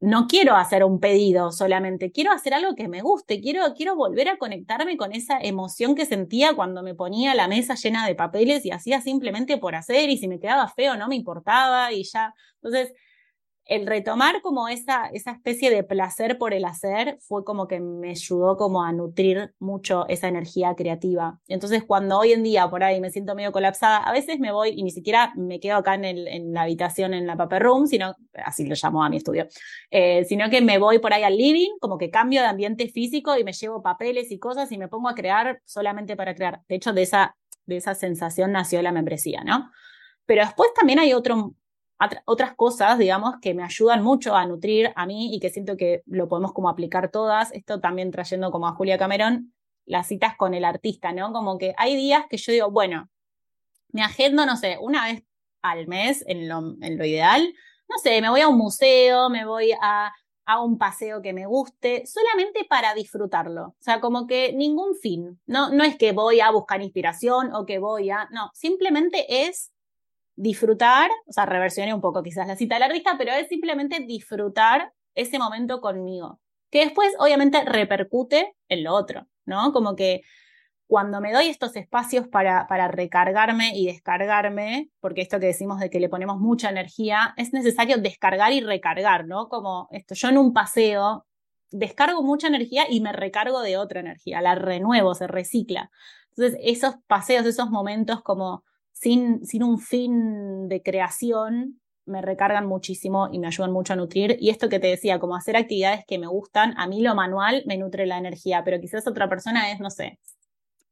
[0.00, 4.28] no quiero hacer un pedido solamente, quiero hacer algo que me guste, quiero, quiero volver
[4.28, 8.64] a conectarme con esa emoción que sentía cuando me ponía la mesa llena de papeles
[8.66, 12.34] y hacía simplemente por hacer y si me quedaba feo no me importaba y ya.
[12.56, 12.92] Entonces,
[13.66, 18.10] el retomar como esa, esa especie de placer por el hacer fue como que me
[18.10, 21.40] ayudó como a nutrir mucho esa energía creativa.
[21.48, 24.70] Entonces cuando hoy en día por ahí me siento medio colapsada, a veces me voy
[24.70, 27.88] y ni siquiera me quedo acá en, el, en la habitación, en la paper room,
[27.88, 29.48] sino, así lo llamo a mi estudio,
[29.90, 33.36] eh, sino que me voy por ahí al living, como que cambio de ambiente físico
[33.36, 36.60] y me llevo papeles y cosas y me pongo a crear solamente para crear.
[36.68, 37.36] De hecho, de esa,
[37.66, 39.72] de esa sensación nació la membresía, ¿no?
[40.24, 41.54] Pero después también hay otro
[42.26, 46.02] otras cosas, digamos, que me ayudan mucho a nutrir a mí y que siento que
[46.06, 47.52] lo podemos como aplicar todas.
[47.52, 49.52] Esto también trayendo como a Julia Cameron,
[49.86, 51.32] las citas con el artista, ¿no?
[51.32, 53.08] Como que hay días que yo digo, bueno,
[53.92, 55.22] me agendo, no sé, una vez
[55.62, 57.54] al mes en lo, en lo ideal,
[57.88, 60.12] no sé, me voy a un museo, me voy a,
[60.44, 63.68] a un paseo que me guste, solamente para disfrutarlo.
[63.68, 65.40] O sea, como que ningún fin.
[65.46, 68.28] No, no es que voy a buscar inspiración o que voy a.
[68.30, 69.72] No, simplemente es
[70.36, 74.92] disfrutar, o sea, reversioné un poco quizás la cita del artista, pero es simplemente disfrutar
[75.14, 79.72] ese momento conmigo, que después obviamente repercute en lo otro, ¿no?
[79.72, 80.22] Como que
[80.86, 85.90] cuando me doy estos espacios para, para recargarme y descargarme, porque esto que decimos de
[85.90, 89.48] que le ponemos mucha energía, es necesario descargar y recargar, ¿no?
[89.48, 91.26] Como esto, yo en un paseo
[91.70, 95.90] descargo mucha energía y me recargo de otra energía, la renuevo, se recicla.
[96.36, 98.64] Entonces, esos paseos, esos momentos como
[98.98, 104.38] sin, sin un fin de creación, me recargan muchísimo y me ayudan mucho a nutrir.
[104.40, 107.62] Y esto que te decía, como hacer actividades que me gustan, a mí lo manual
[107.66, 110.18] me nutre la energía, pero quizás otra persona es, no sé,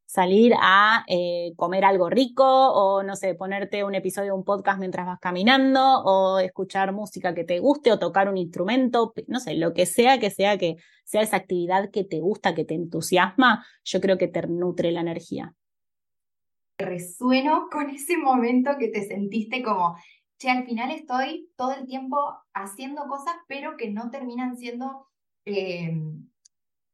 [0.05, 4.79] salir a eh, comer algo rico o, no sé, ponerte un episodio de un podcast
[4.79, 9.55] mientras vas caminando o escuchar música que te guste o tocar un instrumento, no sé,
[9.55, 13.65] lo que sea que sea que sea esa actividad que te gusta, que te entusiasma,
[13.83, 15.55] yo creo que te nutre la energía
[16.79, 19.97] resueno con ese momento que te sentiste como,
[20.39, 25.07] che, al final estoy todo el tiempo haciendo cosas, pero que no terminan siendo
[25.45, 26.29] em,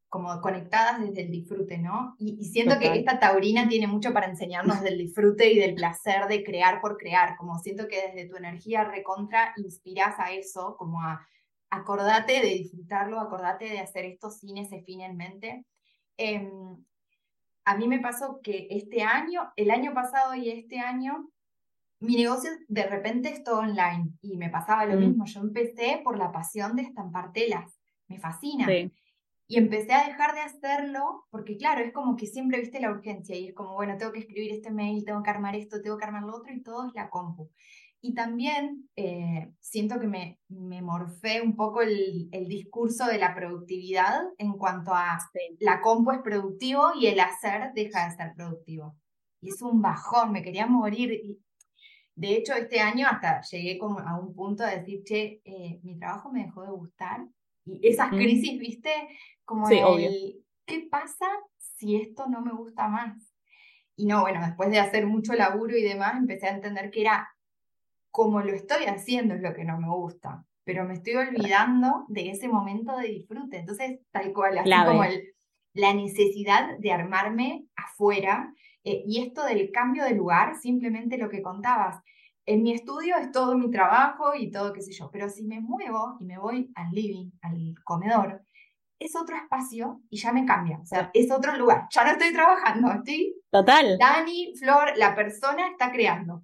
[0.09, 2.17] como conectadas desde el disfrute, ¿no?
[2.19, 6.43] Y, siento que esta taurina tiene mucho para enseñarnos del disfrute y del placer de
[6.43, 11.27] crear por crear, como siento que desde tu energía recontra inspiras a eso, como a
[11.71, 15.65] acordate de disfrutarlo, acordate de hacer esto sin ese fin en mente.
[16.17, 16.85] Em,
[17.65, 21.31] a mí me pasó que este año, el año pasado y este año,
[22.01, 25.01] mi negocio de repente es todo online y me pasaba lo mm.
[25.01, 25.25] mismo.
[25.27, 28.67] Yo empecé por la pasión de estampar telas, me fascina.
[29.47, 33.37] Y empecé a dejar de hacerlo porque, claro, es como que siempre viste la urgencia
[33.37, 36.05] y es como, bueno, tengo que escribir este mail, tengo que armar esto, tengo que
[36.05, 37.51] armar lo otro y todo es la compu.
[38.03, 43.35] Y también eh, siento que me, me morfé un poco el, el, discurso de la
[43.35, 45.19] productividad en cuanto a
[45.59, 48.97] la compu es productivo y el hacer deja de ser productivo.
[49.43, 51.39] Y es un bajón, me quería morir.
[52.15, 55.99] De hecho, este año hasta llegué como a un punto de decir, che, eh, mi
[55.99, 57.27] trabajo me dejó de gustar.
[57.67, 58.91] Y esas crisis, viste,
[59.45, 61.27] como el, ¿qué pasa
[61.59, 63.17] si esto no me gusta más?
[63.97, 67.29] Y no, bueno, después de hacer mucho laburo y demás, empecé a entender que era
[68.11, 72.31] como lo estoy haciendo es lo que no me gusta, pero me estoy olvidando de
[72.31, 73.59] ese momento de disfrute.
[73.59, 75.05] Entonces, tal cual, así como
[75.75, 78.53] la necesidad de armarme afuera
[78.85, 82.03] eh, y esto del cambio de lugar, simplemente lo que contabas.
[82.47, 85.61] En mi estudio es todo mi trabajo y todo, qué sé yo, pero si me
[85.61, 88.43] muevo y me voy al living, al comedor,
[88.99, 92.33] es otro espacio y ya me cambia, o sea, es otro lugar, ya no estoy
[92.33, 93.35] trabajando, estoy...
[93.51, 93.97] Total.
[93.99, 96.43] Dani, Flor, la persona está creando.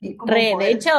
[0.00, 0.90] Re, de hecho,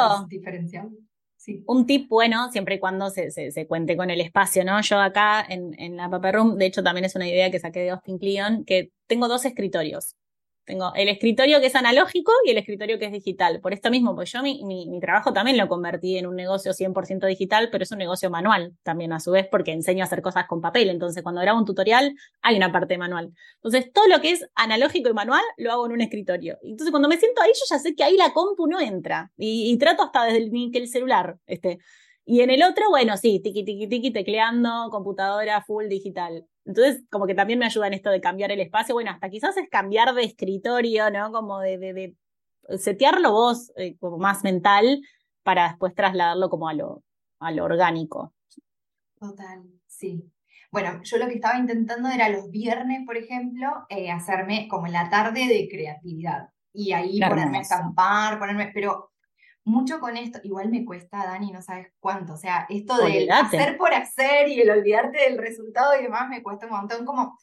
[1.65, 4.79] un tip bueno, siempre y cuando se, se, cuente con el espacio, ¿no?
[4.81, 7.79] Yo acá en, en la Paper Room, de hecho también es una idea que saqué
[7.79, 10.15] de Austin Kleon, que tengo dos escritorios.
[10.71, 13.59] Tengo el escritorio que es analógico y el escritorio que es digital.
[13.59, 17.27] Por esto mismo, pues yo mi, mi, trabajo también lo convertí en un negocio 100%
[17.27, 20.45] digital, pero es un negocio manual también a su vez porque enseño a hacer cosas
[20.47, 20.89] con papel.
[20.89, 23.33] Entonces, cuando grabo un tutorial, hay una parte manual.
[23.55, 26.57] Entonces, todo lo que es analógico y manual lo hago en un escritorio.
[26.63, 29.29] Entonces, cuando me siento ahí, yo ya sé que ahí la compu no entra.
[29.35, 31.79] Y, trato hasta desde el, el celular, este.
[32.23, 36.45] Y en el otro, bueno, sí, tiki, tiki, tiki, tecleando, computadora full digital.
[36.65, 38.95] Entonces, como que también me ayuda en esto de cambiar el espacio.
[38.95, 41.31] Bueno, hasta quizás es cambiar de escritorio, ¿no?
[41.31, 42.15] Como de, de, de
[42.77, 45.01] setearlo vos eh, como más mental
[45.43, 47.03] para después trasladarlo como a lo,
[47.39, 48.33] a lo orgánico.
[49.19, 50.31] Total, sí.
[50.71, 54.93] Bueno, yo lo que estaba intentando era los viernes, por ejemplo, eh, hacerme como en
[54.93, 56.49] la tarde de creatividad.
[56.73, 59.10] Y ahí ponerme a estampar, ponerme, pero
[59.63, 63.77] mucho con esto, igual me cuesta, Dani, no sabes cuánto, o sea, esto de hacer
[63.77, 67.37] por hacer y el olvidarte del resultado y demás me cuesta un montón, como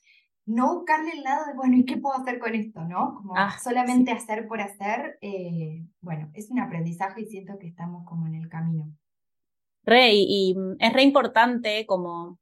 [0.47, 2.83] no buscarle el lado de, bueno, ¿y qué puedo hacer con esto?
[2.85, 3.17] ¿No?
[3.17, 8.05] Como ah, solamente hacer por hacer, eh, bueno, es un aprendizaje y siento que estamos
[8.07, 8.91] como en el camino.
[9.85, 12.39] Re, y, es re importante como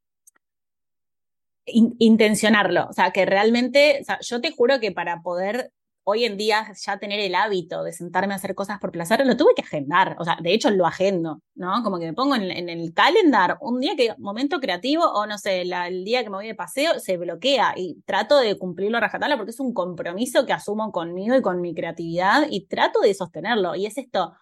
[1.65, 5.73] intencionarlo, o sea, que realmente, o sea, yo te juro que para poder
[6.09, 9.37] hoy en día ya tener el hábito de sentarme a hacer cosas por placer, lo
[9.37, 10.15] tuve que agendar.
[10.21, 11.83] O sea, de hecho lo agendo, ¿no?
[11.83, 15.63] Como que me pongo en, el calendar un día que, momento creativo, o no sé,
[15.63, 19.37] el día que me voy de paseo, se bloquea y trato de cumplirlo a rajatabla
[19.37, 23.75] porque es un compromiso que asumo conmigo y con mi creatividad y trato de sostenerlo.
[23.75, 24.33] Y es esto,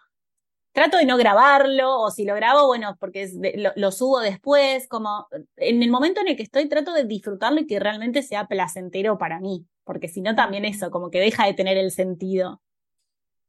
[0.75, 3.31] trato de no grabarlo, o si lo grabo, bueno, porque
[3.77, 7.67] lo, subo después, como en el momento en el que estoy trato de disfrutarlo y
[7.67, 11.55] que realmente sea placentero para mí, porque si no también eso, como que deja de
[11.55, 12.61] tener el sentido.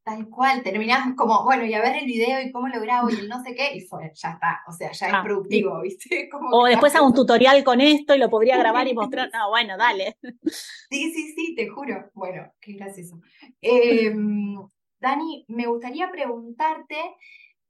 [0.04, 3.14] Tal cual, terminás como, bueno, y a ver el video y cómo lo grabo y
[3.14, 6.30] el no sé qué, y fue, ya está, o sea, ya es ah, productivo, ¿viste?
[6.52, 9.76] o después hago un tutorial con esto y lo podría grabar y mostrar, no, bueno,
[9.76, 10.16] dale.
[10.44, 12.08] Sí, sí, sí, te juro.
[12.14, 13.20] Bueno, qué gracioso.
[13.60, 14.14] Eh,
[15.06, 16.96] Dani, me gustaría preguntarte,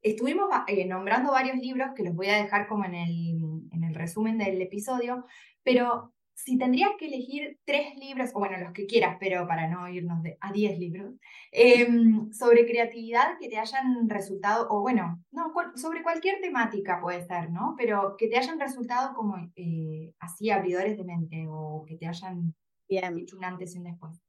[0.01, 3.39] estuvimos eh, nombrando varios libros que los voy a dejar como en el,
[3.73, 5.27] en el resumen del episodio,
[5.63, 9.87] pero si tendrías que elegir tres libros, o bueno, los que quieras, pero para no
[9.87, 11.15] irnos de, a diez libros,
[11.53, 17.51] em, sobre creatividad que te hayan resultado, o bueno, no, sobre cualquier temática puede ser,
[17.51, 17.75] ¿no?
[17.77, 22.55] Pero que te hayan resultado como eh, así abridores de mente o que te hayan
[22.89, 24.23] hecho un antes y un después.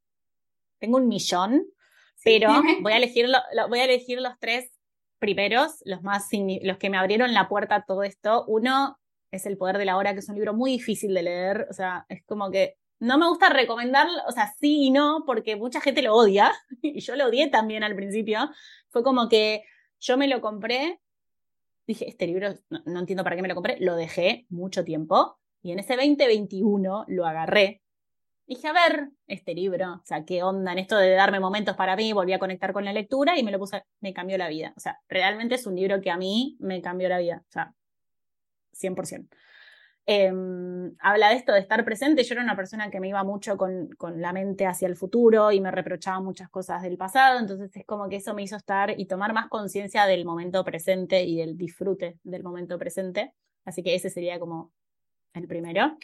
[0.79, 1.65] Tengo un millón,
[2.24, 2.49] pero
[2.82, 3.28] voy a, elegir
[3.70, 4.72] voy a elegir los tres
[5.20, 6.30] primeros, los, más,
[6.61, 8.45] los que me abrieron la puerta a todo esto.
[8.47, 8.97] Uno
[9.32, 11.68] es El Poder de la Hora, que es un libro muy difícil de leer.
[11.70, 15.55] O sea, es como que no me gusta recomendarlo, o sea, sí y no, porque
[15.55, 18.49] mucha gente lo odia, y yo lo odié también al principio.
[18.89, 19.63] Fue como que
[19.99, 20.99] yo me lo compré,
[21.86, 25.72] dije, este libro, no, entiendo para qué me lo compré, lo dejé mucho tiempo, y
[25.72, 27.82] en ese 2021 lo agarré.
[28.47, 31.97] Dije, a ver, este libro, o sea, qué onda en esto de darme momentos para
[31.97, 34.73] mí, volví a conectar con la lectura y me lo puse, me cambió la vida.
[34.77, 37.43] O sea, realmente es un libro que a mí me cambió la vida.
[37.45, 37.73] O sea,
[38.71, 39.27] 100%.
[40.05, 42.23] Em, habla de esto de estar presente.
[42.23, 45.51] Yo era una persona que me iba mucho con, con, la mente hacia el futuro
[45.51, 48.97] y me reprochaba muchas cosas del pasado, entonces es como que eso me hizo estar
[48.97, 53.33] y tomar más conciencia del momento presente y del disfrute del momento presente.
[53.65, 54.71] Así que ese sería como
[55.33, 55.97] el primero.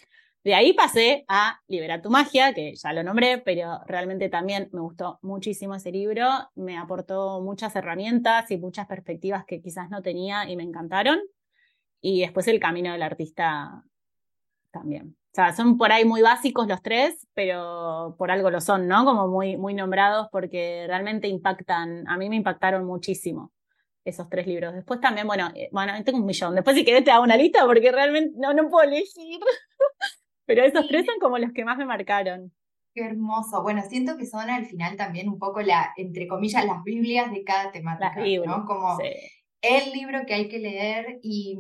[0.44, 4.82] De ahí pasé a Liberar tu magia, que ya lo nombré, pero realmente también me
[4.82, 10.50] gustó muchísimo ese libro, me aportó muchas herramientas y muchas perspectivas que quizás no tenía
[10.50, 11.20] y me encantaron.
[12.02, 13.84] Y después el camino del artista
[14.72, 15.16] también.
[15.32, 19.06] O sea, son por ahí muy básicos los tres, pero por algo lo son, ¿no?
[19.06, 23.54] Como muy, muy nombrados porque realmente impactan, a mí me impactaron muchísimo
[24.04, 24.74] esos tres libros.
[24.74, 26.54] Después también, bueno, eh, bueno, tengo un millón.
[26.56, 29.40] Después si querés te hago una lista porque realmente no, no puedo elegir.
[30.46, 32.52] pero esos tres son como los que más me marcaron.
[32.94, 33.64] Qué hermoso.
[33.64, 37.44] Bueno, siento que son al final también un poco la, entre comillas, las Biblias de
[37.44, 38.16] cada temática,
[38.46, 38.66] ¿no?
[38.66, 38.98] Como
[39.62, 41.58] el libro que hay que leer, y,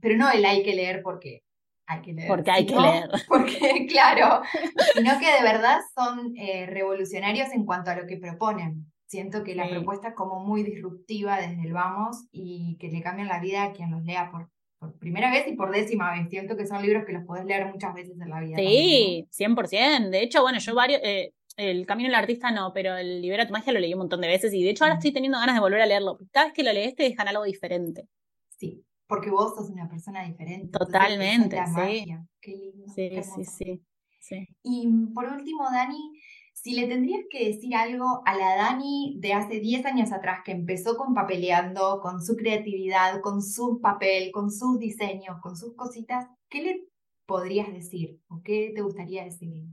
[0.00, 1.42] pero no el hay que leer porque
[1.86, 2.28] hay que leer.
[2.28, 3.10] Porque hay que leer.
[3.28, 4.42] Porque, claro,
[4.94, 8.86] sino que de verdad son eh, revolucionarios en cuanto a lo que proponen.
[9.06, 13.28] Siento que la propuesta es como muy disruptiva desde el vamos y que le cambian
[13.28, 14.48] la vida a quien los lea por,
[14.82, 16.28] por primera vez y por décima vez.
[16.28, 18.56] Siento que son libros que los podés leer muchas veces en la vida.
[18.56, 20.10] Sí, 100%.
[20.10, 23.52] De hecho, bueno, yo varios, eh, el Camino del Artista no, pero el Libera tu
[23.52, 25.60] Magia lo leí un montón de veces y de hecho ahora estoy teniendo ganas de
[25.60, 26.18] volver a leerlo.
[26.32, 28.08] Cada vez que lo lees te dejan algo diferente.
[28.48, 30.76] Sí, porque vos sos una persona diferente.
[30.76, 32.16] Totalmente, sí.
[32.40, 32.92] Qué lindo.
[32.92, 33.82] Sí, sí, sí,
[34.18, 34.48] sí.
[34.64, 36.18] Y por último, Dani,
[36.62, 40.52] si le tendrías que decir algo a la Dani de hace 10 años atrás que
[40.52, 46.28] empezó con papeleando, con su creatividad, con su papel, con sus diseños, con sus cositas,
[46.48, 46.84] ¿qué le
[47.26, 49.64] podrías decir o qué te gustaría decirle?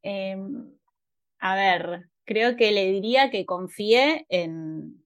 [0.00, 0.72] Em,
[1.40, 5.04] a ver, creo que le diría que confíe en,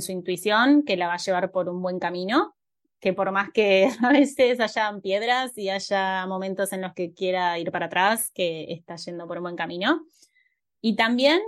[0.00, 2.53] su intuición, que la va a llevar por un buen camino,
[3.04, 7.58] que por más que a veces hayan piedras y haya momentos en los que quiera
[7.58, 10.06] ir para atrás, que está yendo por un buen camino.
[10.80, 11.42] Y también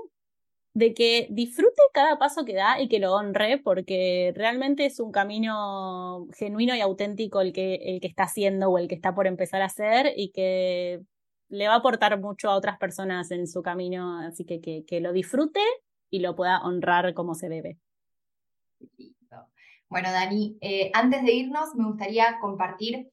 [0.75, 5.11] de que disfrute cada paso que da y que lo honre, porque realmente es un
[5.13, 9.27] camino genuino y auténtico el que, el que está haciendo o el que está por
[9.27, 11.01] empezar a hacer y que
[11.49, 15.13] le va a aportar mucho a otras personas en su camino, así que que, lo
[15.15, 15.61] disfrute
[16.11, 17.79] y lo pueda honrar como se debe.
[19.89, 23.09] Bueno, Dani, eh, antes de irnos, me gustaría compartir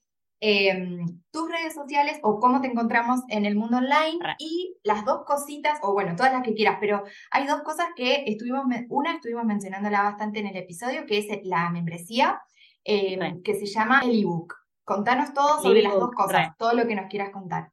[0.45, 5.23] em, tus redes sociales o cómo te encontramos en el mundo online y las dos
[5.25, 9.45] cositas, o bueno, todas las que quieras, pero hay dos cosas que estuvimos, una estuvimos
[9.45, 12.41] mencionándola bastante en el episodio, que es la membresía,
[12.83, 14.53] em, que se llama el ebook.
[14.83, 17.72] Contanos todo sobre las dos cosas, todo lo que nos quieras contar.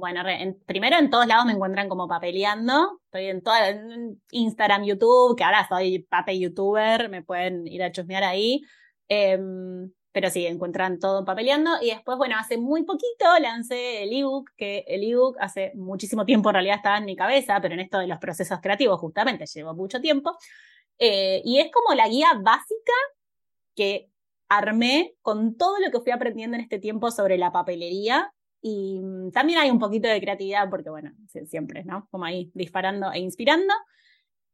[0.00, 0.22] Bueno,
[0.64, 3.00] primero en todos lados me encuentran como papeleando.
[3.04, 3.54] Estoy en todo
[4.30, 8.62] Instagram, YouTube, que ahora soy pape youtuber, me pueden ir a chusmear ahí.
[9.08, 11.72] Em, pero sí, encuentran todo papeleando.
[11.82, 16.48] Y después, bueno, hace muy poquito lancé el ebook, que el ebook hace muchísimo tiempo
[16.48, 19.74] en realidad estaba en mi cabeza, pero en esto de los procesos creativos justamente llevo
[19.74, 20.36] mucho tiempo.
[20.98, 22.92] Eh, y es como la guía básica
[23.76, 24.10] que
[24.48, 28.32] armé con todo lo que fui aprendiendo en este tiempo sobre la papelería
[28.62, 31.12] y mm, también hay un poquito de creatividad porque, bueno,
[31.46, 32.08] siempre, ¿no?
[32.10, 33.72] Como ahí disparando e inspirando.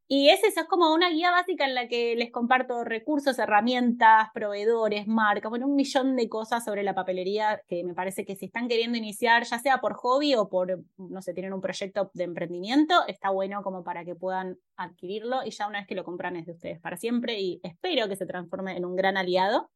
[0.09, 4.29] Y es eso, es como una guía básica en la que les comparto recursos, herramientas,
[4.33, 8.47] proveedores, marcas, bueno, un millón de cosas sobre la papelería que me parece que si
[8.47, 12.23] están queriendo iniciar, ya sea por hobby o por, no sé, tienen un proyecto de
[12.23, 16.37] emprendimiento, está bueno como para que puedan adquirirlo y ya una vez que lo compran
[16.37, 19.73] es de ustedes para siempre y espero que se transforme en un gran aliado.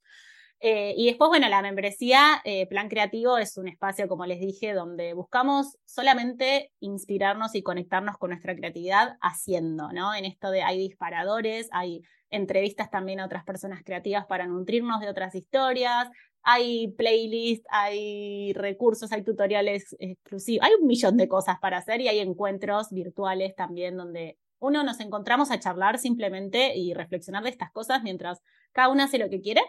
[0.63, 4.75] Eh, y después, bueno, la membresía eh, Plan Creativo es un espacio, como les dije,
[4.75, 10.15] donde buscamos solamente inspirarnos y conectarnos con nuestra creatividad haciendo, ¿no?
[10.15, 15.09] En esto de hay disparadores, hay entrevistas también a otras personas creativas para nutrirnos de
[15.09, 16.11] otras historias,
[16.43, 22.09] hay playlists, hay recursos, hay tutoriales exclusivos, hay un millón de cosas para hacer y
[22.09, 27.71] hay encuentros virtuales también donde uno nos encontramos a charlar simplemente y reflexionar de estas
[27.73, 28.43] cosas mientras
[28.73, 29.63] cada una hace lo que quiere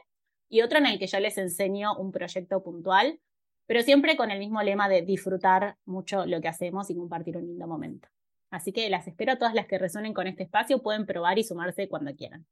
[0.51, 3.19] y otro en el que yo les enseño un proyecto puntual,
[3.65, 7.47] pero siempre con el mismo lema de disfrutar mucho lo que hacemos y compartir un
[7.47, 8.09] lindo momento.
[8.49, 11.45] Así que las espero a todas las que resuenen con este espacio, pueden probar y
[11.45, 12.45] sumarse cuando quieran.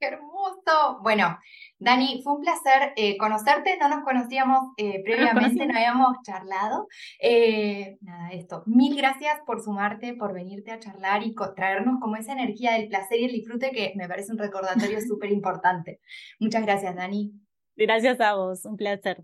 [0.00, 0.98] ¡Qué hermoso!
[1.02, 1.38] Bueno,
[1.78, 6.88] Dani, fue un placer eh, conocerte, no nos conocíamos eh, previamente, no, habíamos charlado.
[7.20, 12.32] Eh, nada, esto, mil gracias por sumarte, por venirte a charlar y traernos como esa
[12.32, 16.00] energía del placer y el disfrute que me parece un recordatorio súper importante.
[16.38, 17.34] Muchas gracias, Dani.
[17.76, 19.22] Gracias a vos, un placer.